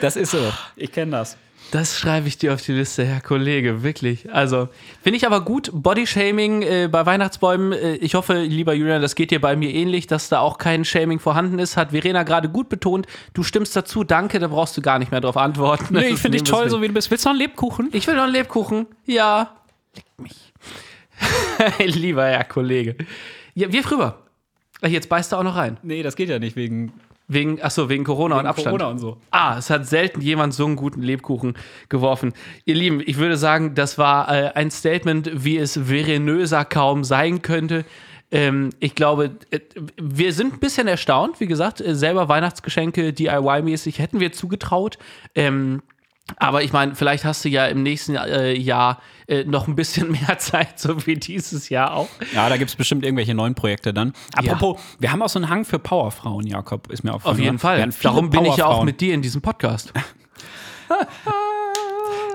[0.00, 0.38] Das ist so.
[0.76, 1.36] Ich kenne das.
[1.70, 4.32] Das schreibe ich dir auf die Liste, Herr Kollege, wirklich.
[4.32, 4.70] Also,
[5.02, 5.70] finde ich aber gut.
[5.74, 7.72] Bodyshaming äh, bei Weihnachtsbäumen.
[7.72, 10.86] Äh, ich hoffe, lieber Julian, das geht dir bei mir ähnlich, dass da auch kein
[10.86, 11.76] Shaming vorhanden ist.
[11.76, 13.06] Hat Verena gerade gut betont.
[13.34, 14.02] Du stimmst dazu.
[14.02, 15.88] Danke, da brauchst du gar nicht mehr drauf antworten.
[15.90, 17.10] Nee, ich finde dich toll, so so wie du bist.
[17.10, 17.90] Willst du noch einen Lebkuchen?
[17.92, 18.86] Ich will noch einen Lebkuchen.
[19.04, 19.50] Ja.
[19.94, 20.47] Leck mich.
[21.78, 22.96] Lieber Herr Kollege.
[23.54, 24.18] Ja, wirf rüber.
[24.86, 25.76] Jetzt beißt er auch noch rein.
[25.82, 26.92] Nee, das geht ja nicht wegen,
[27.30, 28.78] Wegen, achso, wegen Corona und wegen Abstand.
[28.78, 29.18] Corona und so.
[29.30, 31.54] Ah, es hat selten jemand so einen guten Lebkuchen
[31.90, 32.32] geworfen.
[32.64, 37.42] Ihr Lieben, ich würde sagen, das war äh, ein Statement, wie es verenöser kaum sein
[37.42, 37.84] könnte.
[38.30, 39.60] Ähm, ich glaube, äh,
[40.00, 41.38] wir sind ein bisschen erstaunt.
[41.38, 44.98] Wie gesagt, äh, selber Weihnachtsgeschenke DIY-mäßig hätten wir zugetraut.
[45.34, 45.82] Ähm,
[46.36, 50.10] aber ich meine, vielleicht hast du ja im nächsten äh, Jahr äh, noch ein bisschen
[50.28, 52.08] mehr Zeit, so wie dieses Jahr auch.
[52.34, 54.12] Ja, da gibt es bestimmt irgendwelche neuen Projekte dann.
[54.34, 57.36] Apropos, wir haben auch so einen Hang für Powerfrauen, Jakob, ist mir aufgefallen.
[57.36, 57.90] Auf jeden Wir Fall.
[58.02, 59.92] Darum bin ich ja auch mit dir in diesem Podcast.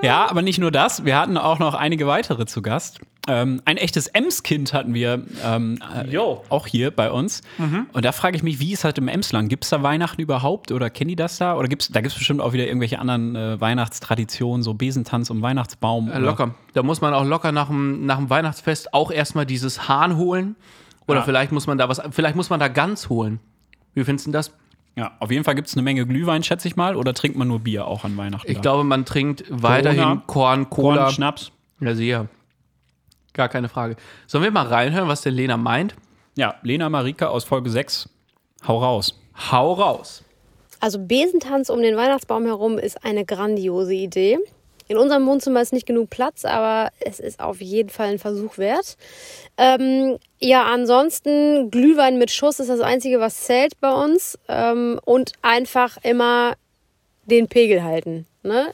[0.02, 1.04] Ja, aber nicht nur das.
[1.04, 3.00] Wir hatten auch noch einige weitere zu Gast.
[3.26, 7.40] Ähm, ein echtes Ems-Kind hatten wir ähm, äh, auch hier bei uns.
[7.92, 9.48] Und da frage ich mich, wie ist halt im Emsland?
[9.48, 11.56] Gibt es da Weihnachten überhaupt oder kennen die das da?
[11.56, 15.40] Oder gibt's, da gibt es bestimmt auch wieder irgendwelche anderen äh, Weihnachtstraditionen, so Besentanz um
[15.40, 16.08] Weihnachtsbaum.
[16.08, 16.54] Äh, oder- locker.
[16.74, 20.56] Da muss man auch locker nach dem, nach dem Weihnachtsfest auch erstmal dieses Hahn holen.
[21.06, 21.24] Oder Ja.
[21.24, 23.40] vielleicht muss man da was, vielleicht muss man da Gans holen.
[23.94, 24.52] Wie findest du das?
[24.96, 26.94] Ja, auf jeden Fall gibt es eine Menge Glühwein, schätze ich mal.
[26.96, 28.48] Oder trinkt man nur Bier auch an Weihnachten?
[28.48, 28.62] Ich da?
[28.62, 31.04] glaube, man trinkt weiterhin Korn, Cola.
[31.04, 31.50] Korn, Schnaps.
[31.80, 32.28] Ja, sicher.
[33.32, 33.96] Gar keine Frage.
[34.26, 35.96] Sollen wir mal reinhören, was denn Lena meint?
[36.36, 38.08] Ja, Lena Marika aus Folge 6.
[38.66, 39.20] Hau raus.
[39.50, 40.22] Hau raus.
[40.80, 44.38] Also Besentanz um den Weihnachtsbaum herum ist eine grandiose Idee.
[44.88, 48.58] In unserem Wohnzimmer ist nicht genug Platz, aber es ist auf jeden Fall ein Versuch
[48.58, 48.96] wert.
[49.56, 54.38] Ähm, ja, ansonsten Glühwein mit Schuss ist das Einzige, was zählt bei uns.
[54.48, 56.54] Ähm, und einfach immer
[57.24, 58.26] den Pegel halten.
[58.42, 58.66] Ne?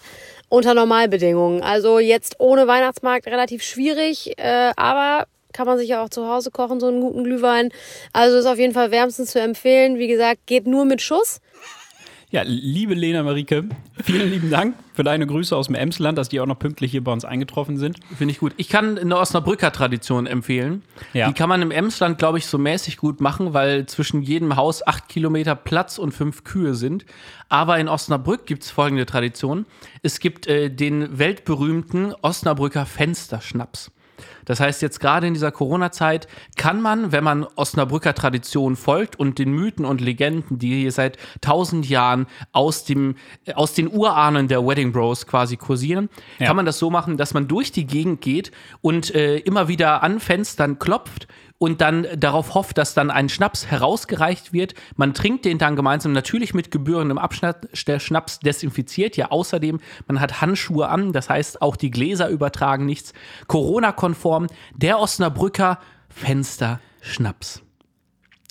[0.48, 1.62] Unter Normalbedingungen.
[1.62, 6.50] Also jetzt ohne Weihnachtsmarkt relativ schwierig, äh, aber kann man sich ja auch zu Hause
[6.50, 7.70] kochen, so einen guten Glühwein.
[8.12, 9.98] Also ist auf jeden Fall wärmstens zu empfehlen.
[9.98, 11.40] Wie gesagt, geht nur mit Schuss.
[12.32, 13.64] Ja, liebe Lena Marike,
[14.04, 17.02] vielen lieben Dank für deine Grüße aus dem Emsland, dass die auch noch pünktlich hier
[17.02, 17.98] bei uns eingetroffen sind.
[18.16, 18.52] Finde ich gut.
[18.56, 20.82] Ich kann eine Osnabrücker Tradition empfehlen.
[21.12, 21.26] Ja.
[21.26, 24.86] Die kann man im Emsland, glaube ich, so mäßig gut machen, weil zwischen jedem Haus
[24.86, 27.04] acht Kilometer Platz und fünf Kühe sind.
[27.48, 29.66] Aber in Osnabrück gibt es folgende Tradition.
[30.04, 33.90] Es gibt äh, den weltberühmten Osnabrücker Fensterschnaps.
[34.44, 39.38] Das heißt, jetzt gerade in dieser Corona-Zeit kann man, wenn man Osnabrücker Tradition folgt und
[39.38, 44.48] den Mythen und Legenden, die hier seit tausend Jahren aus, dem, äh, aus den Urahnen
[44.48, 46.46] der Wedding Bros quasi kursieren, Ja.
[46.46, 50.02] kann man das so machen, dass man durch die Gegend geht und äh, immer wieder
[50.02, 51.26] an Fenstern klopft
[51.62, 54.72] und dann darauf hofft, dass dann ein Schnaps herausgereicht wird.
[54.96, 57.56] Man trinkt den dann gemeinsam natürlich mit gebührendem Abschnitt.
[57.86, 59.78] Der Schnaps desinfiziert ja außerdem.
[60.08, 63.12] Man hat Handschuhe an, das heißt auch die Gläser übertragen nichts.
[63.46, 64.46] Corona-konform.
[64.74, 67.62] Der Osnabrücker Fenster-Schnaps.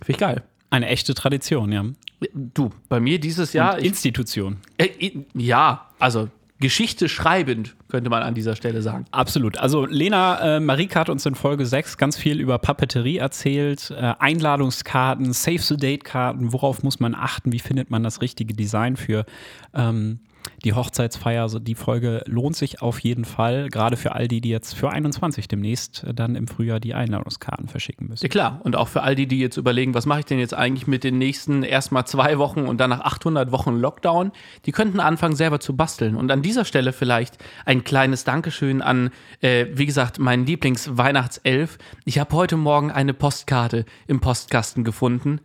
[0.04, 0.44] Finde ich geil.
[0.70, 1.86] Eine echte Tradition, ja.
[2.34, 3.80] Du, bei mir dieses Jahr.
[3.80, 4.58] Ich, Institution.
[4.78, 9.06] äh, ja, also Geschichte schreibend, könnte man an dieser Stelle sagen.
[9.12, 9.58] Absolut.
[9.58, 14.14] Also Lena äh, Marika hat uns in Folge 6 ganz viel über Papeterie erzählt, äh,
[14.20, 19.26] Einladungskarten, Save-the-Date-Karten, worauf muss man achten, wie findet man das richtige Design für
[19.74, 20.20] ähm,
[20.64, 21.44] die Hochzeitsfeier.
[21.44, 24.90] Also die Folge lohnt sich auf jeden Fall, gerade für all die, die jetzt für
[24.90, 28.24] 21 demnächst dann im Frühjahr die Einladungskarten verschicken müssen.
[28.24, 30.54] Ja klar, und auch für all die, die jetzt überlegen, was mache ich denn jetzt
[30.54, 34.32] eigentlich mit den nächsten erstmal zwei Wochen und danach 800 Wochen Lockdown,
[34.66, 36.16] die könnten anfangen selber zu basteln.
[36.16, 41.78] Und an dieser Stelle vielleicht ein kleines Dankeschön an, äh, wie gesagt, meinen Lieblings-Weihnachtself.
[42.06, 45.40] Ich habe heute Morgen eine Postkarte im Postkasten gefunden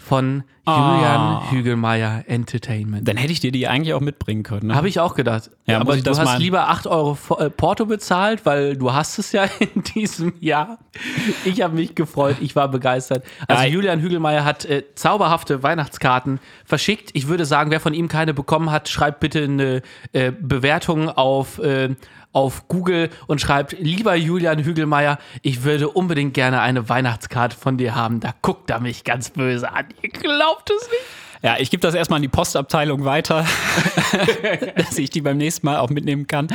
[0.00, 3.06] von Julian Hügelmeier Entertainment.
[3.06, 4.68] Dann hätte ich dir die eigentlich auch mitbringen können.
[4.68, 4.74] Ne?
[4.74, 5.50] Habe ich auch gedacht.
[5.66, 9.44] Ja, aber du hast lieber 8 Euro äh, Porto bezahlt, weil du hast es ja
[9.74, 10.78] in diesem Jahr.
[11.44, 13.24] Ich habe mich gefreut, ich war begeistert.
[13.46, 17.10] Also Ja, Julian Hügelmeier hat äh, zauberhafte Weihnachtskarten verschickt.
[17.12, 19.82] Ich würde sagen, wer von ihm keine bekommen hat, schreibt bitte eine
[20.12, 21.94] äh, Bewertung auf, äh,
[22.32, 27.94] auf Google und schreibt, lieber Julian Hügelmeier, ich würde unbedingt gerne eine Weihnachtskarte von dir
[27.94, 28.20] haben.
[28.20, 29.86] Da guckt er mich ganz böse an.
[30.02, 31.02] Ihr glaubt es nicht.
[31.42, 33.46] Ja, ich gebe das erstmal an die Postabteilung weiter,
[34.76, 36.48] dass ich die beim nächsten Mal auch mitnehmen kann.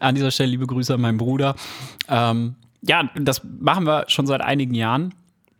[0.00, 1.54] An dieser Stelle liebe Grüße an meinen Bruder.
[2.08, 5.14] Ähm, ja, das machen wir schon seit einigen Jahren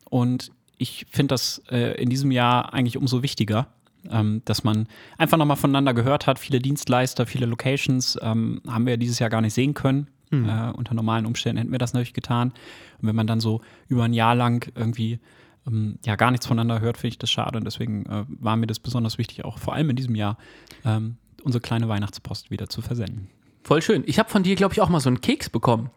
[0.09, 3.66] und ich finde das äh, in diesem Jahr eigentlich umso wichtiger,
[4.11, 4.87] ähm, dass man
[5.19, 6.38] einfach nochmal voneinander gehört hat.
[6.38, 10.09] Viele Dienstleister, viele Locations ähm, haben wir dieses Jahr gar nicht sehen können.
[10.33, 12.53] Äh, unter normalen Umständen hätten wir das natürlich getan.
[13.01, 15.19] Und wenn man dann so über ein Jahr lang irgendwie
[15.67, 17.59] ähm, ja gar nichts voneinander hört, finde ich das schade.
[17.59, 20.38] Und deswegen äh, war mir das besonders wichtig, auch vor allem in diesem Jahr
[20.85, 23.29] ähm, unsere kleine Weihnachtspost wieder zu versenden.
[23.62, 24.05] Voll schön.
[24.07, 25.91] Ich habe von dir, glaube ich, auch mal so einen Keks bekommen.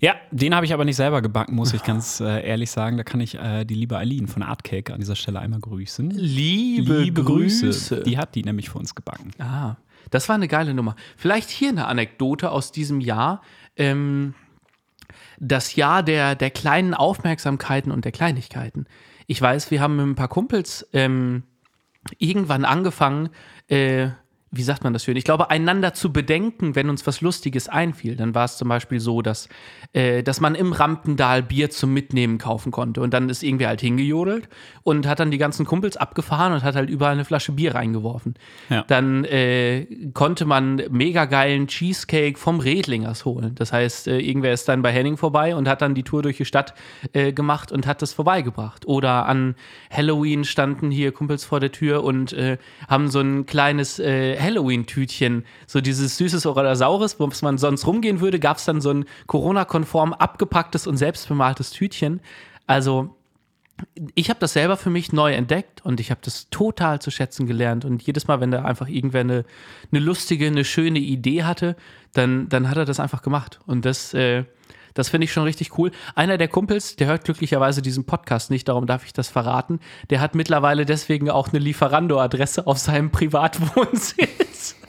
[0.00, 2.96] Ja, den habe ich aber nicht selber gebacken, muss ich ganz äh, ehrlich sagen.
[2.96, 6.10] Da kann ich äh, die liebe Aline von Artcake an dieser Stelle einmal grüßen.
[6.10, 8.02] Liebe, Grüße.
[8.02, 9.30] Die hat die nämlich für uns gebacken.
[9.38, 9.76] Ah,
[10.10, 10.96] das war eine geile Nummer.
[11.16, 13.40] Vielleicht hier eine Anekdote aus diesem Jahr.
[13.76, 14.34] Ähm,
[15.38, 18.86] das Jahr der, der kleinen Aufmerksamkeiten und der Kleinigkeiten.
[19.26, 21.44] Ich weiß, wir haben mit ein paar Kumpels ähm,
[22.18, 23.30] irgendwann angefangen,
[23.68, 24.08] äh,
[24.56, 25.16] wie sagt man das schön?
[25.16, 28.16] Ich glaube, einander zu bedenken, wenn uns was Lustiges einfiel.
[28.16, 29.48] Dann war es zum Beispiel so, dass,
[29.92, 33.00] äh, dass man im Rampendal Bier zum Mitnehmen kaufen konnte.
[33.00, 34.48] Und dann ist irgendwie halt hingejodelt
[34.82, 38.34] und hat dann die ganzen Kumpels abgefahren und hat halt überall eine Flasche Bier reingeworfen.
[38.70, 38.84] Ja.
[38.86, 43.54] Dann äh, konnte man mega geilen Cheesecake vom Redlingers holen.
[43.54, 46.36] Das heißt, äh, irgendwer ist dann bei Henning vorbei und hat dann die Tour durch
[46.36, 46.74] die Stadt
[47.12, 48.86] äh, gemacht und hat das vorbeigebracht.
[48.86, 49.56] Oder an
[49.90, 55.44] Halloween standen hier Kumpels vor der Tür und äh, haben so ein kleines äh, Halloween-Tütchen,
[55.66, 59.06] so dieses süßes oder saures, wo man sonst rumgehen würde, gab es dann so ein
[59.26, 62.20] Corona-konform abgepacktes und selbstbemaltes Tütchen.
[62.66, 63.16] Also
[64.14, 67.46] ich habe das selber für mich neu entdeckt und ich habe das total zu schätzen
[67.46, 67.84] gelernt.
[67.84, 69.44] Und jedes Mal, wenn da einfach irgendwer eine,
[69.90, 71.76] eine lustige, eine schöne Idee hatte,
[72.12, 73.60] dann, dann hat er das einfach gemacht.
[73.66, 74.44] Und das, äh,
[74.94, 75.90] das finde ich schon richtig cool.
[76.14, 79.80] Einer der Kumpels, der hört glücklicherweise diesen Podcast nicht, darum darf ich das verraten.
[80.10, 84.76] Der hat mittlerweile deswegen auch eine Lieferando-Adresse auf seinem Privatwohnsitz.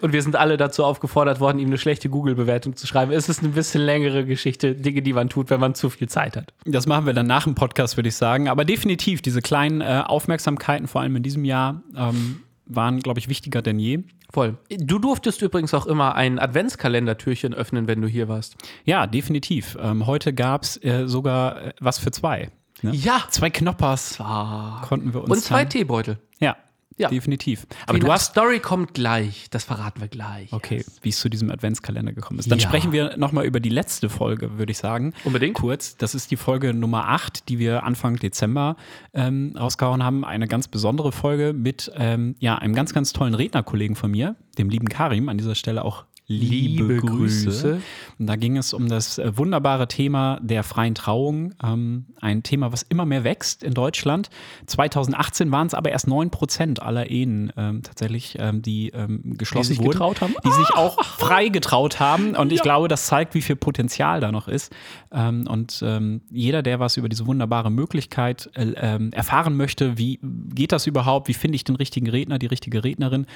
[0.00, 3.12] Und wir sind alle dazu aufgefordert worden, ihm eine schlechte Google-Bewertung zu schreiben.
[3.12, 6.36] Es ist eine bisschen längere Geschichte, Dinge, die man tut, wenn man zu viel Zeit
[6.36, 6.52] hat.
[6.64, 8.48] Das machen wir dann nach dem Podcast, würde ich sagen.
[8.48, 13.28] Aber definitiv, diese kleinen äh, Aufmerksamkeiten, vor allem in diesem Jahr, ähm, waren, glaube ich,
[13.28, 14.00] wichtiger denn je.
[14.34, 14.56] Voll.
[14.68, 18.56] Du durftest übrigens auch immer ein Adventskalendertürchen öffnen, wenn du hier warst.
[18.84, 19.78] Ja, definitiv.
[19.80, 22.50] Ähm, heute gab es äh, sogar äh, was für zwei.
[22.82, 22.90] Ne?
[22.96, 23.22] Ja.
[23.30, 24.82] Zwei Knoppers Ah.
[24.88, 25.68] konnten wir uns Und zwei teilen.
[25.70, 26.18] Teebeutel.
[26.96, 27.66] Ja, definitiv.
[27.86, 29.46] Aber Die du hast Story kommt gleich.
[29.50, 30.52] Das verraten wir gleich.
[30.52, 32.50] Okay, wie es zu diesem Adventskalender gekommen ist.
[32.50, 32.68] Dann Ja.
[32.68, 35.12] sprechen wir nochmal über die letzte Folge, würde ich sagen.
[35.24, 35.54] Unbedingt.
[35.56, 35.96] Kurz.
[35.96, 38.76] Das ist die Folge Nummer 8, die wir Anfang Dezember
[39.12, 40.24] ähm, rausgehauen haben.
[40.24, 44.68] Eine ganz besondere Folge mit ähm, ja, einem ganz, ganz tollen Rednerkollegen von mir, dem
[44.70, 45.28] lieben Karim.
[45.28, 47.44] An dieser Stelle auch liebe, Liebe Grüße.
[47.44, 47.80] Grüße.
[48.18, 51.54] Da ging es um das äh, wunderbare Thema der freien Trauung.
[51.62, 54.30] Ähm, ein Thema, was immer mehr wächst in Deutschland.
[54.66, 59.68] 2018 waren es aber erst 9 Prozent aller Ehen ähm, tatsächlich, ähm, die ähm, geschlossen
[59.68, 59.90] sich wurden.
[59.90, 60.34] getraut haben?
[60.46, 62.34] Die sich auch frei getraut haben.
[62.34, 64.74] Und ich glaube, das zeigt, wie viel Potenzial da noch ist.
[65.12, 70.72] Ähm, und ähm, jeder, der was über diese wunderbare Möglichkeit äh, erfahren möchte, wie geht
[70.72, 73.26] das überhaupt, wie finde ich den richtigen Redner, die richtige Rednerin,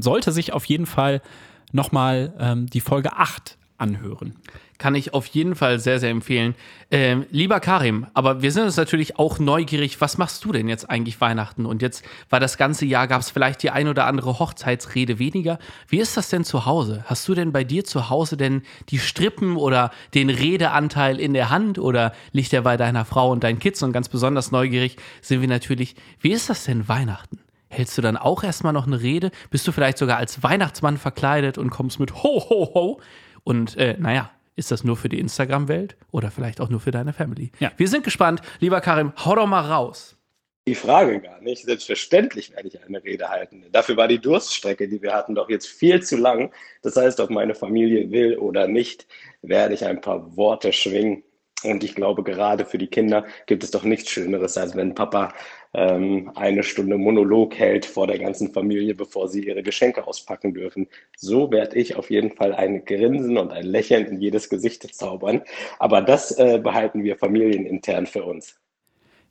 [0.00, 1.20] sollte sich auf jeden Fall
[1.70, 4.36] nochmal ähm, die Folge 8 anhören.
[4.78, 6.54] Kann ich auf jeden Fall sehr, sehr empfehlen.
[6.90, 10.88] Ähm, lieber Karim, aber wir sind uns natürlich auch neugierig, was machst du denn jetzt
[10.88, 11.66] eigentlich Weihnachten?
[11.66, 15.58] Und jetzt war das ganze Jahr, gab es vielleicht die ein oder andere Hochzeitsrede weniger.
[15.88, 17.04] Wie ist das denn zu Hause?
[17.06, 21.50] Hast du denn bei dir zu Hause denn die Strippen oder den Redeanteil in der
[21.50, 23.82] Hand oder liegt der bei deiner Frau und deinen Kids?
[23.82, 27.38] Und ganz besonders neugierig sind wir natürlich, wie ist das denn Weihnachten?
[27.72, 29.30] Hältst du dann auch erstmal noch eine Rede?
[29.48, 33.00] Bist du vielleicht sogar als Weihnachtsmann verkleidet und kommst mit Ho, Ho, Ho?
[33.44, 37.14] Und äh, naja, ist das nur für die Instagram-Welt oder vielleicht auch nur für deine
[37.14, 37.50] Family?
[37.60, 37.72] Ja.
[37.78, 38.42] Wir sind gespannt.
[38.60, 40.18] Lieber Karim, hau doch mal raus.
[40.66, 41.64] Die Frage gar nicht.
[41.64, 43.64] Selbstverständlich werde ich eine Rede halten.
[43.72, 46.52] Dafür war die Durststrecke, die wir hatten, doch jetzt viel zu lang.
[46.82, 49.06] Das heißt, ob meine Familie will oder nicht,
[49.40, 51.24] werde ich ein paar Worte schwingen.
[51.64, 55.32] Und ich glaube, gerade für die Kinder gibt es doch nichts Schöneres, als wenn Papa
[55.74, 60.88] ähm, eine Stunde Monolog hält vor der ganzen Familie, bevor sie ihre Geschenke auspacken dürfen.
[61.16, 65.42] So werde ich auf jeden Fall ein Grinsen und ein Lächeln in jedes Gesicht zaubern.
[65.78, 68.58] Aber das äh, behalten wir familienintern für uns.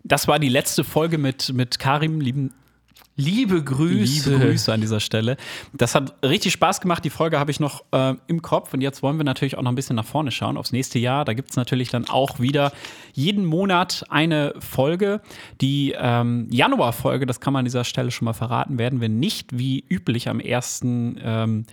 [0.04, 2.54] Das war die letzte Folge mit, mit Karim, lieben
[3.16, 4.30] Liebe Grüße.
[4.32, 5.38] Liebe Grüße an dieser Stelle.
[5.74, 7.04] Das hat richtig Spaß gemacht.
[7.04, 8.74] Die Folge habe ich noch äh, im Kopf.
[8.74, 11.26] Und jetzt wollen wir natürlich auch noch ein bisschen nach vorne schauen, aufs nächste Jahr.
[11.26, 12.72] Da gibt es natürlich dann auch wieder
[13.14, 15.22] jeden Monat eine Folge.
[15.60, 19.58] Die ähm, Januar-Folge, das kann man an dieser Stelle schon mal verraten, werden wir nicht
[19.58, 21.66] wie üblich am ersten ähm,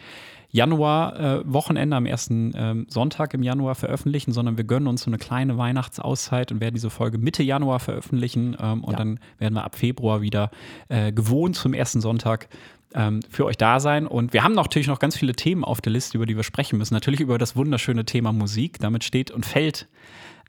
[0.50, 5.58] Januar-Wochenende, am ersten ähm, Sonntag im Januar veröffentlichen, sondern wir gönnen uns so eine kleine
[5.58, 8.56] Weihnachtsauszeit und werden diese Folge Mitte Januar veröffentlichen.
[8.61, 10.50] Ähm, und dann werden wir ab Februar wieder
[10.88, 12.48] äh, gewohnt zum ersten Sonntag
[12.94, 14.06] ähm, für euch da sein.
[14.06, 16.78] Und wir haben natürlich noch ganz viele Themen auf der Liste, über die wir sprechen
[16.78, 16.94] müssen.
[16.94, 18.78] Natürlich über das wunderschöne Thema Musik.
[18.78, 19.87] Damit steht und fällt äh,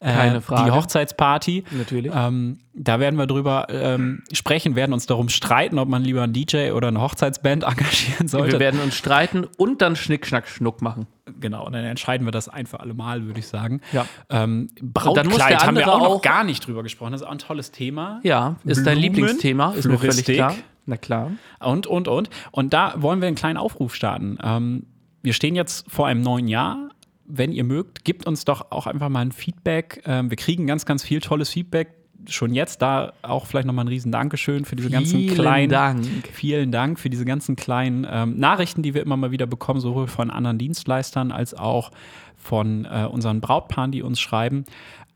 [0.02, 0.72] Keine Frage.
[0.72, 1.64] die Hochzeitsparty.
[1.72, 2.12] Natürlich.
[2.16, 6.32] Ähm, da werden wir drüber ähm, sprechen, werden uns darum streiten, ob man lieber einen
[6.34, 8.54] DJ oder eine Hochzeitsband engagieren sollte.
[8.54, 11.08] Wir werden uns streiten und dann Schnick, Schnack, Schnuck machen.
[11.42, 13.82] genau, dann entscheiden wir das ein für alle Mal, würde ich sagen.
[13.92, 14.06] Ja.
[14.30, 17.12] Ähm, Und Brautkleid haben wir andere auch noch auch- gar nicht drüber gesprochen.
[17.12, 18.20] Das ist auch ein tolles Thema.
[18.24, 20.56] Ja, ist dein Blumen, Lieblingsthema, ist mir völlig klar.
[20.86, 21.32] Na klar.
[21.60, 22.30] Und, und, und.
[22.52, 24.38] Und da wollen wir einen kleinen Aufruf starten.
[24.42, 24.86] Ähm,
[25.22, 26.90] wir stehen jetzt vor einem neuen Jahr.
[27.32, 30.02] Wenn ihr mögt, gebt uns doch auch einfach mal ein Feedback.
[30.06, 31.94] Ähm, wir kriegen ganz, ganz viel tolles Feedback.
[32.28, 35.70] Schon jetzt da auch vielleicht nochmal ein riesen Dankeschön für diese ganzen Vielen kleinen.
[35.70, 36.06] Dank.
[36.34, 40.08] Vielen Dank für diese ganzen kleinen ähm, Nachrichten, die wir immer mal wieder bekommen, sowohl
[40.08, 41.92] von anderen Dienstleistern als auch
[42.36, 44.66] von äh, unseren Brautpaaren, die uns schreiben.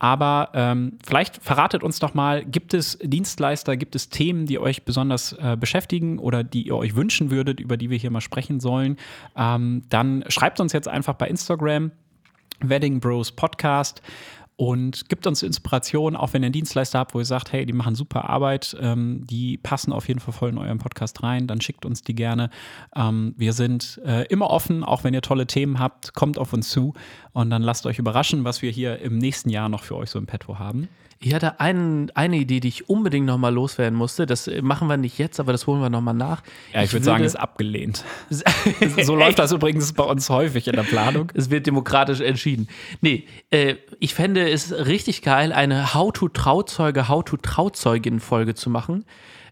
[0.04, 4.84] Aber ähm, vielleicht verratet uns doch mal, gibt es Dienstleister, gibt es Themen, die euch
[4.84, 8.60] besonders äh, beschäftigen oder die ihr euch wünschen würdet, über die wir hier mal sprechen
[8.60, 8.98] sollen?
[9.38, 11.92] Ähm, dann schreibt uns jetzt einfach bei Instagram,
[12.64, 14.00] Wedding Bros Podcast
[14.56, 17.74] und gibt uns Inspiration, auch wenn ihr einen Dienstleister habt, wo ihr sagt, hey, die
[17.74, 21.62] machen super Arbeit, ähm, die passen auf jeden Fall voll in euren Podcast rein, dann
[21.62, 22.50] schickt uns die gerne.
[22.96, 26.70] Ähm, wir sind äh, immer offen, auch wenn ihr tolle Themen habt, kommt auf uns
[26.70, 26.94] zu
[27.32, 30.20] und dann lasst euch überraschen, was wir hier im nächsten Jahr noch für euch so
[30.20, 30.88] im Petto haben.
[31.26, 34.26] Ich hatte einen, eine Idee, die ich unbedingt nochmal loswerden musste.
[34.26, 36.44] Das äh, machen wir nicht jetzt, aber das holen wir nochmal nach.
[36.74, 38.04] Ja, ich, würde sagen, ist abgelehnt.
[39.04, 41.32] so läuft das übrigens bei uns häufig in der Planung.
[41.34, 42.68] Es wird demokratisch entschieden.
[43.00, 49.06] Nee, äh, ich fände es richtig geil, eine How-to-Trauzeuge, How-to-Trauzeugin-Folge zu machen.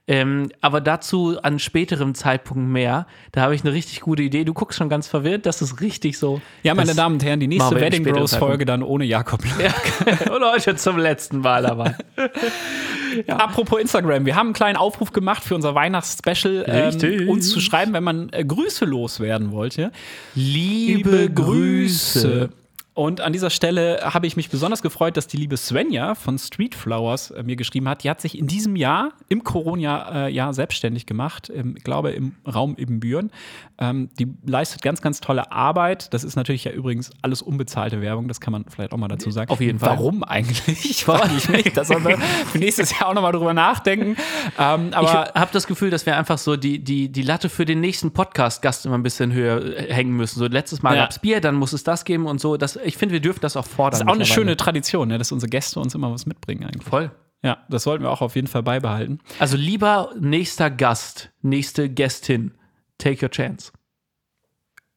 [0.07, 3.05] Ähm, aber dazu an späterem Zeitpunkt mehr.
[3.31, 4.43] Da habe ich eine richtig gute Idee.
[4.43, 6.41] Du guckst schon ganz verwirrt, das ist richtig so.
[6.63, 9.41] Ja, meine Damen und Herren, die nächste Wedding Bros Folge dann ohne Jakob.
[10.31, 11.95] Und heute zum letzten Mal dabei.
[13.27, 17.93] Apropos Instagram, wir haben einen kleinen Aufruf gemacht für unser Weihnachtsspecial, ähm, uns zu schreiben,
[17.93, 19.91] wenn man äh, Grüße loswerden wollte.
[20.33, 22.49] Liebe Grüße.
[22.93, 26.75] Und an dieser Stelle habe ich mich besonders gefreut, dass die liebe Svenja von Street
[26.75, 28.03] Flowers äh, mir geschrieben hat.
[28.03, 32.35] Die hat sich in diesem Jahr, im Corona-Jahr, äh, selbstständig gemacht, im, ich glaube im
[32.53, 33.31] Raum Ibbenbüren.
[33.77, 36.13] Ähm, die leistet ganz, ganz tolle Arbeit.
[36.13, 39.31] Das ist natürlich ja übrigens alles unbezahlte Werbung, das kann man vielleicht auch mal dazu
[39.31, 39.49] sagen.
[39.51, 39.91] Auf jeden Fall.
[39.91, 41.05] Warum eigentlich?
[41.05, 41.71] Frage ich mich.
[41.71, 44.17] Da sollen wir für nächstes Jahr auch nochmal drüber nachdenken.
[44.59, 47.63] Ähm, Ich aber habe das Gefühl, dass wir einfach so die, die, die Latte für
[47.63, 50.39] den nächsten Podcast-Gast immer ein bisschen höher äh, hängen müssen.
[50.39, 51.03] So letztes Mal Ja.
[51.03, 52.57] gab's Bier, dann muss es das geben und so.
[52.57, 53.91] Das, ich finde, wir dürfen das auch fordern.
[53.91, 56.83] das ist auch eine schöne Tradition, ne, dass unsere Gäste uns immer was mitbringen eigentlich.
[56.83, 57.11] Voll.
[57.43, 59.19] Ja, das sollten wir auch auf jeden Fall beibehalten.
[59.39, 62.53] Also lieber nächster Gast, nächste Gästin,
[62.99, 63.71] take your chance.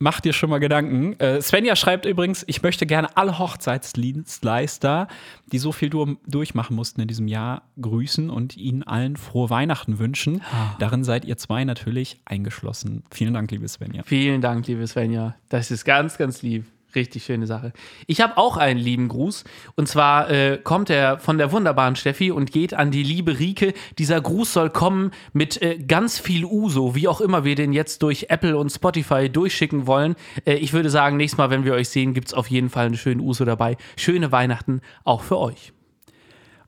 [0.01, 1.19] Mach dir schon mal Gedanken.
[1.21, 5.09] Äh, Svenja schreibt übrigens, ich möchte gerne alle Hochzeitsdienstleister,
[5.51, 9.99] die so viel dur durchmachen mussten in diesem Jahr, grüßen und ihnen allen frohe Weihnachten
[9.99, 10.43] wünschen.
[10.81, 13.05] Darin seid ihr zwei natürlich eingeschlossen.
[13.11, 14.03] Vielen Dank, liebe Svenja.
[14.05, 15.37] Vielen Dank, liebe Svenja.
[15.49, 16.67] Das ist ganz, ganz lieb.
[16.95, 17.73] Richtig schöne Sache.
[18.07, 19.45] Ich habe auch einen lieben Gruß.
[19.75, 23.75] Und zwar äh, kommt er von der wunderbaren Steffi und geht an die liebe Rike.
[23.99, 28.03] Dieser Gruß soll kommen mit äh, ganz viel Uso, wie auch immer wir den jetzt
[28.03, 30.15] durch Apple und Spotify durchschicken wollen.
[30.45, 32.87] Äh, ich würde sagen, nächstes Mal, wenn wir euch sehen, gibt es auf jeden Fall
[32.87, 33.77] einen schönen Uso dabei.
[33.97, 35.73] Schöne Weihnachten auch für euch.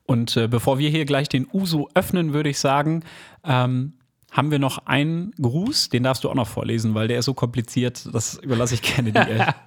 [0.07, 3.03] Und äh, bevor wir hier gleich den Uso öffnen, würde ich sagen,
[3.43, 3.93] ähm,
[4.31, 7.33] haben wir noch einen Gruß, den darfst du auch noch vorlesen, weil der ist so
[7.33, 9.55] kompliziert, das überlasse ich gerne dir.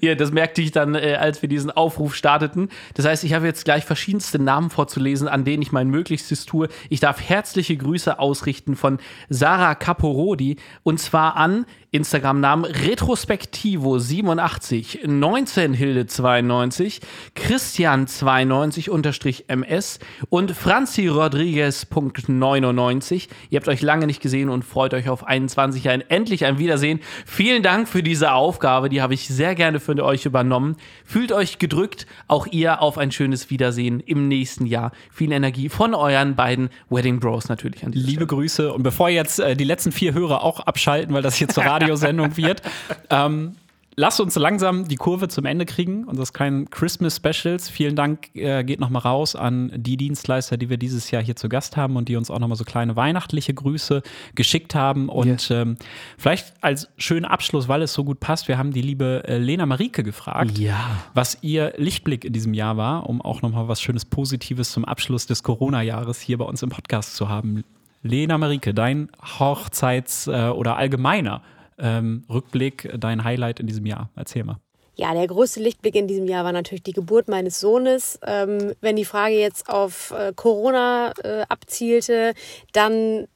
[0.00, 2.68] Ja, das merkte ich dann, äh, als wir diesen Aufruf starteten.
[2.92, 6.68] Das heißt, ich habe jetzt gleich verschiedenste Namen vorzulesen, an denen ich mein Möglichstes tue.
[6.90, 8.98] Ich darf herzliche Grüße ausrichten von
[9.30, 11.64] Sarah Caporodi und zwar an
[11.96, 17.00] Instagram-Namen Retrospektivo87, 19 Hilde 92,
[17.34, 23.28] Christian 92 unterstrich MS und Franzi Rodriguez.99.
[23.50, 27.00] Ihr habt euch lange nicht gesehen und freut euch auf 21 ein endlich ein Wiedersehen.
[27.24, 30.76] Vielen Dank für diese Aufgabe, die habe ich sehr gerne für euch übernommen.
[31.04, 34.92] Fühlt euch gedrückt, auch ihr auf ein schönes Wiedersehen im nächsten Jahr.
[35.10, 38.70] Viel Energie von euren beiden Wedding Bros natürlich an Liebe Grüße.
[38.72, 42.36] Und bevor jetzt äh, die letzten vier Hörer auch abschalten, weil das hier zur Radiosendung
[42.36, 42.62] wird,
[43.10, 43.52] ähm,
[43.98, 47.70] lasst uns langsam die Kurve zum Ende kriegen unseres kleinen Christmas Specials.
[47.70, 51.48] Vielen Dank äh, geht nochmal raus an die Dienstleister, die wir dieses Jahr hier zu
[51.48, 54.02] Gast haben und die uns auch nochmal so kleine weihnachtliche Grüße
[54.34, 55.08] geschickt haben.
[55.08, 55.50] Und Yes.
[55.50, 55.76] ähm,
[56.18, 59.64] vielleicht als schönen Abschluss, weil es so gut passt, wir haben die liebe äh, Lena
[59.64, 60.76] Marike gefragt, Ja.
[61.14, 65.26] was ihr Lichtblick in diesem Jahr war, um auch nochmal was Schönes Positives zum Abschluss
[65.26, 67.64] des Corona-Jahres hier bei uns im Podcast zu haben.
[68.02, 69.08] Lena Marike, dein
[69.38, 71.40] Hochzeits- äh, oder allgemeiner
[71.78, 74.10] ähm, Rückblick, dein Highlight in diesem Jahr.
[74.16, 74.58] Erzähl mal.
[74.98, 78.18] Ja, der größte Lichtblick in diesem Jahr war natürlich die Geburt meines Sohnes.
[78.26, 82.32] Ähm, wenn die Frage jetzt auf äh, Corona äh, abzielte,
[82.72, 83.28] dann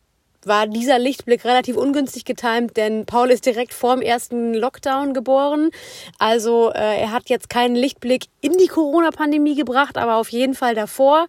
[0.45, 5.70] war dieser Lichtblick relativ ungünstig getimt, denn Paul ist direkt vorm ersten Lockdown geboren.
[6.18, 10.74] Also äh, er hat jetzt keinen Lichtblick in die Corona-Pandemie gebracht, aber auf jeden Fall
[10.74, 11.26] davor.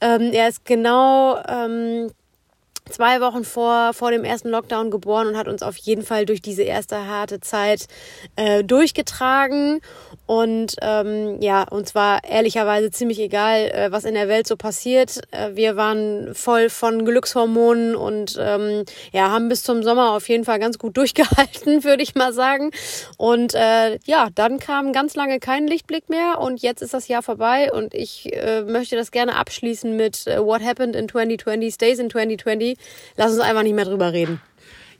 [0.00, 2.12] Ähm, er ist genau ähm,
[2.90, 6.42] zwei Wochen vor, vor dem ersten Lockdown geboren und hat uns auf jeden Fall durch
[6.42, 7.86] diese erste harte Zeit
[8.36, 9.80] äh, durchgetragen.
[10.32, 15.20] Und ähm, ja, uns war ehrlicherweise ziemlich egal, äh, was in der Welt so passiert.
[15.30, 20.46] Äh, wir waren voll von Glückshormonen und ähm, ja, haben bis zum Sommer auf jeden
[20.46, 22.70] Fall ganz gut durchgehalten, würde ich mal sagen.
[23.18, 27.22] Und äh, ja, dann kam ganz lange kein Lichtblick mehr und jetzt ist das Jahr
[27.22, 31.98] vorbei und ich äh, möchte das gerne abschließen mit äh, What Happened in 2020 Stays
[31.98, 32.78] in 2020.
[33.18, 34.40] Lass uns einfach nicht mehr drüber reden.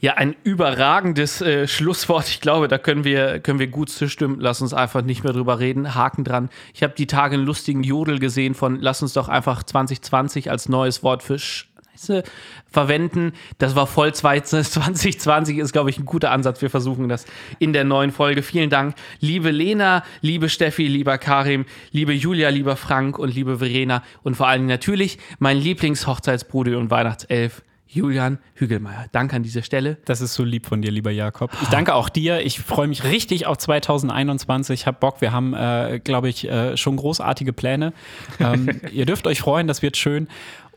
[0.02, 2.26] Ja, ein überragendes äh, Schlusswort.
[2.26, 4.40] Ich glaube, da können wir, können wir gut zustimmen.
[4.40, 5.94] Lass uns einfach nicht mehr drüber reden.
[5.94, 6.50] Haken dran.
[6.74, 10.68] Ich habe die Tage einen lustigen Jodel gesehen von Lass uns doch einfach 2020 als
[10.68, 12.24] neues Wort für Scheiße
[12.68, 13.32] verwenden.
[13.58, 16.60] Das war voll 2020 ist, glaube ich, ein guter Ansatz.
[16.62, 17.24] Wir versuchen das
[17.60, 18.42] in der neuen Folge.
[18.42, 24.02] Vielen Dank, liebe Lena, liebe Steffi, lieber Karim, liebe Julia, lieber Frank und liebe Verena
[24.24, 27.62] und vor allem natürlich mein Lieblingshochzeitsbruder und Weihnachtself.
[27.92, 29.06] Julian Hügelmeier.
[29.12, 29.98] Danke an dieser Stelle.
[30.06, 31.50] Das ist so lieb von dir, lieber Jakob.
[31.60, 32.40] Ich danke auch dir.
[32.40, 34.80] Ich freue mich richtig auf 2021.
[34.80, 35.20] Ich habe Bock.
[35.20, 37.92] Wir haben, äh, glaube ich, äh, schon großartige Pläne.
[38.40, 40.28] Ähm, ihr dürft euch freuen, das wird schön.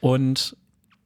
[0.01, 0.57] Und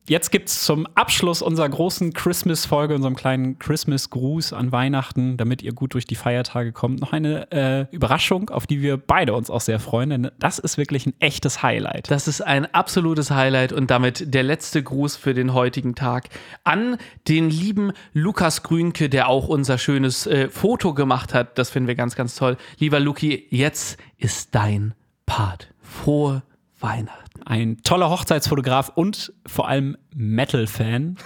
[0.10, 5.74] jetzt gibt es zum Abschluss unserer großen Christmas-Folge, unserem kleinen Christmas-Gruß an Weihnachten, damit ihr
[5.74, 9.62] gut durch die Feiertage kommt, noch eine äh, Überraschung, auf die wir beide uns auch
[9.62, 12.10] sehr freuen, denn das ist wirklich ein echtes Highlight.
[12.12, 16.30] Das ist ein absolutes Highlight und damit der letzte Gruß für den heutigen Tag
[16.64, 16.98] an
[17.28, 21.58] den lieben Lukas Grünke, der auch unser schönes äh, Foto gemacht hat.
[21.58, 22.58] Das finden wir ganz, ganz toll.
[22.80, 24.94] Lieber Luki, jetzt ist dein
[25.26, 25.74] Part.
[25.82, 26.44] Frohe
[26.80, 27.44] Weihnachten.
[27.46, 31.18] Ein toller Hochzeitsfotograf und vor allem Metal-Fan.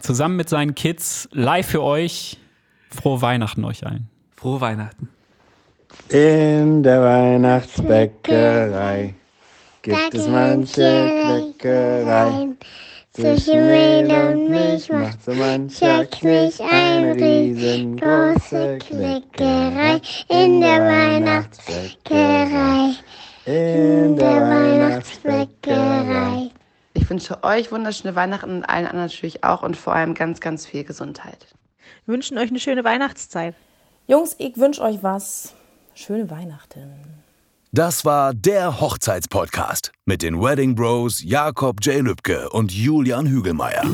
[0.00, 2.38] Zusammen mit seinen Kids live für euch.
[2.90, 4.08] Frohe Weihnachten euch allen.
[4.36, 5.08] Frohe Weihnachten.
[6.08, 9.14] In der Weihnachtsbäckerei
[9.82, 12.48] gibt es manche Kleckerei.
[13.12, 20.00] Zwischen Mehl und Milch macht so mancher Knilch eine riesengroße Kleckerei.
[20.28, 22.94] In der Weihnachtsbäckerei,
[23.48, 26.50] in der Weihnachtsbäckerei.
[26.92, 30.66] Ich wünsche euch wunderschöne Weihnachten und allen anderen natürlich auch und vor allem ganz, ganz
[30.66, 31.46] viel Gesundheit.
[32.04, 33.54] Wir wünschen euch eine schöne Weihnachtszeit.
[34.06, 35.54] Jungs, ich wünsche euch was.
[35.94, 36.92] Schöne Weihnachten.
[37.72, 42.02] Das war der Hochzeitspodcast mit den Wedding Bros Jakob J.
[42.02, 43.84] Lübke und Julian Hügelmeier.